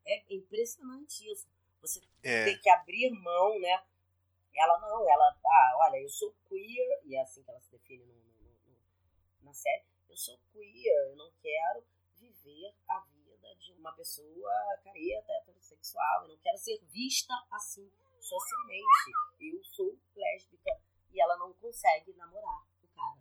[0.06, 1.48] É impressionante isso.
[1.80, 2.44] Você é.
[2.46, 3.82] tem que abrir mão, né?
[4.54, 8.04] Ela não, ela, ah, olha, eu sou queer, e é assim que ela se define
[8.04, 8.78] no- no- no-
[9.42, 9.84] na série.
[10.08, 11.84] Eu sou queer, eu não quero
[12.16, 14.52] viver a vida de uma pessoa
[14.82, 17.88] careta, heterossexual, eu não quero ser vista assim
[18.20, 19.10] socialmente.
[19.40, 20.70] Eu sou lésbica
[21.12, 23.18] e ela não consegue namorar o cara.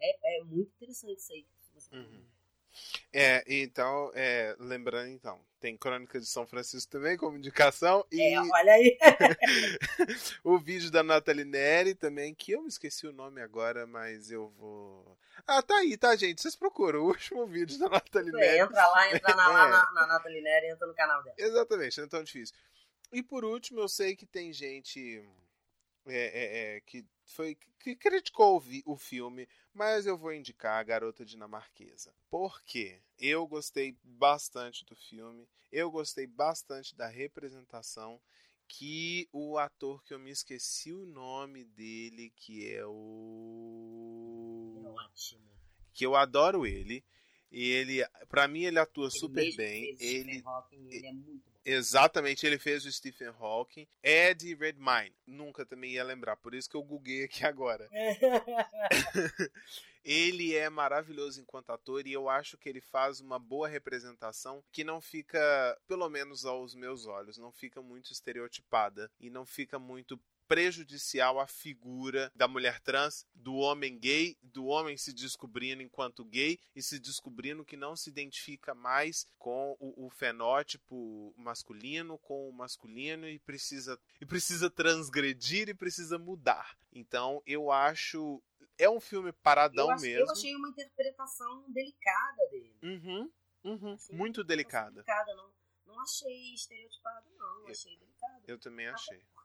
[0.00, 2.26] É, é muito interessante isso aí que você Uhum.
[3.12, 8.40] É, então, é, lembrando então, tem Crônica de São Francisco também como indicação e É,
[8.40, 8.98] olha aí.
[10.42, 14.48] o vídeo da Nathalie Neri também, que eu me esqueci o nome agora, mas eu
[14.50, 15.18] vou.
[15.46, 16.40] Ah, tá aí, tá, gente?
[16.40, 18.58] Vocês procuram o último vídeo da Nathalie Neri.
[18.60, 19.70] entra lá, entra na, lá É.
[19.70, 21.36] na, na Nathalie Neri, entra no canal dela.
[21.38, 22.56] Exatamente, não é tão difícil.
[23.12, 25.22] E por último, eu sei que tem gente
[26.06, 30.80] é, é, é, que foi que criticou o, vi- o filme, mas eu vou indicar
[30.80, 32.14] a Garota Dinamarquesa.
[32.30, 33.00] Por quê?
[33.18, 38.20] Eu gostei bastante do filme, eu gostei bastante da representação
[38.66, 44.22] que o ator que eu me esqueci o nome dele, que é o.
[44.96, 45.42] Ótimo.
[45.92, 47.04] Que eu adoro ele.
[47.50, 49.94] E ele, para mim, ele atua Ele super bem.
[50.00, 51.51] Ele, Hawking, ele é muito.
[51.64, 53.86] Exatamente, ele fez o Stephen Hawking.
[54.02, 57.88] Ed Redmayne, nunca também ia lembrar, por isso que eu googlei aqui agora.
[60.04, 64.82] Ele é maravilhoso enquanto ator e eu acho que ele faz uma boa representação que
[64.82, 65.40] não fica,
[65.86, 70.20] pelo menos aos meus olhos, não fica muito estereotipada e não fica muito
[70.56, 76.58] prejudicial à figura da mulher trans, do homem gay, do homem se descobrindo enquanto gay
[76.76, 82.52] e se descobrindo que não se identifica mais com o, o fenótipo masculino, com o
[82.52, 86.76] masculino e precisa e precisa transgredir e precisa mudar.
[86.92, 88.42] Então eu acho
[88.78, 90.20] é um filme paradão eu, ach- mesmo.
[90.26, 92.76] eu achei uma interpretação delicada dele.
[92.82, 93.30] Uhum,
[93.64, 94.92] uhum, Achei muito delicada.
[95.02, 95.50] delicada, não,
[95.86, 97.60] não achei estereotipado, não.
[97.62, 98.42] Eu- Achei delicado.
[98.46, 99.16] Eu também achei.
[99.18, 99.41] Porque é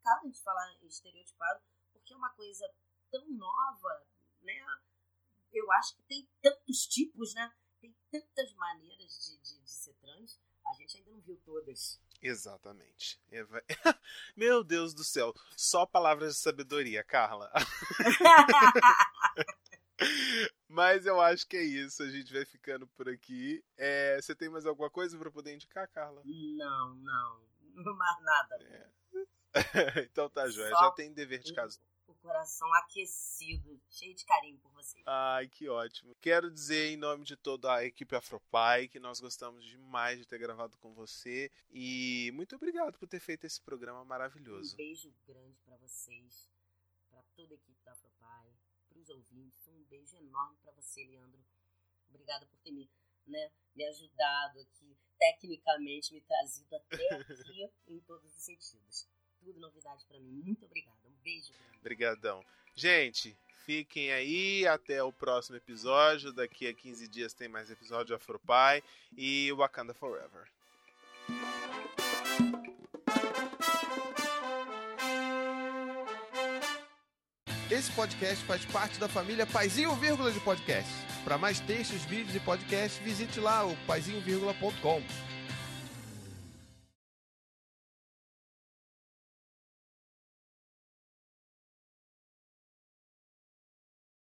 [0.00, 1.60] complicado a gente falar estereotipado,
[1.92, 2.68] porque é uma coisa
[3.10, 4.04] tão nova,
[4.42, 4.64] né?
[5.52, 7.52] Eu acho que tem tantos tipos, né?
[7.80, 10.40] Tem tantas maneiras de, de, de ser trans.
[10.66, 12.00] A gente ainda não viu todas.
[12.22, 13.20] Exatamente.
[14.36, 17.50] Meu Deus do céu, só palavras de sabedoria, Carla.
[20.68, 23.62] Mas eu acho que é isso, a gente vai ficando por aqui.
[23.76, 26.22] É, você tem mais alguma coisa para poder indicar, Carla?
[26.24, 27.50] não, não.
[27.96, 28.58] Mais nada.
[30.10, 30.70] então tá, joia.
[30.70, 31.78] Só- Já tem dever de casa.
[32.06, 35.00] O coração aquecido, cheio de carinho por você.
[35.06, 36.14] Ai, que ótimo.
[36.20, 40.38] Quero dizer em nome de toda a equipe Afropai que nós gostamos demais de ter
[40.38, 44.74] gravado com você e muito obrigado por ter feito esse programa maravilhoso.
[44.74, 46.50] Um beijo grande pra vocês,
[47.08, 48.52] pra toda a equipe da Afropai,
[48.88, 49.68] pros ouvintes.
[49.68, 51.40] Um beijo enorme pra você, Leandro.
[52.08, 52.90] Obrigada por ter me,
[53.24, 57.08] né, me ajudado aqui, tecnicamente, me trazido até
[57.54, 59.08] aqui em todos os sentidos.
[59.44, 60.42] Tudo novidade pra mim.
[60.44, 60.98] Muito obrigada.
[61.06, 61.78] Um beijo grande.
[61.78, 62.44] Obrigadão.
[62.74, 66.32] Gente, fiquem aí até o próximo episódio.
[66.32, 68.82] Daqui a 15 dias tem mais episódio Afropai
[69.16, 70.48] e Wakanda Forever.
[77.70, 80.90] Esse podcast faz parte da família Paizinho Vírgula de Podcast.
[81.24, 85.29] Para mais textos, vídeos e podcasts, visite lá o paizinho.com.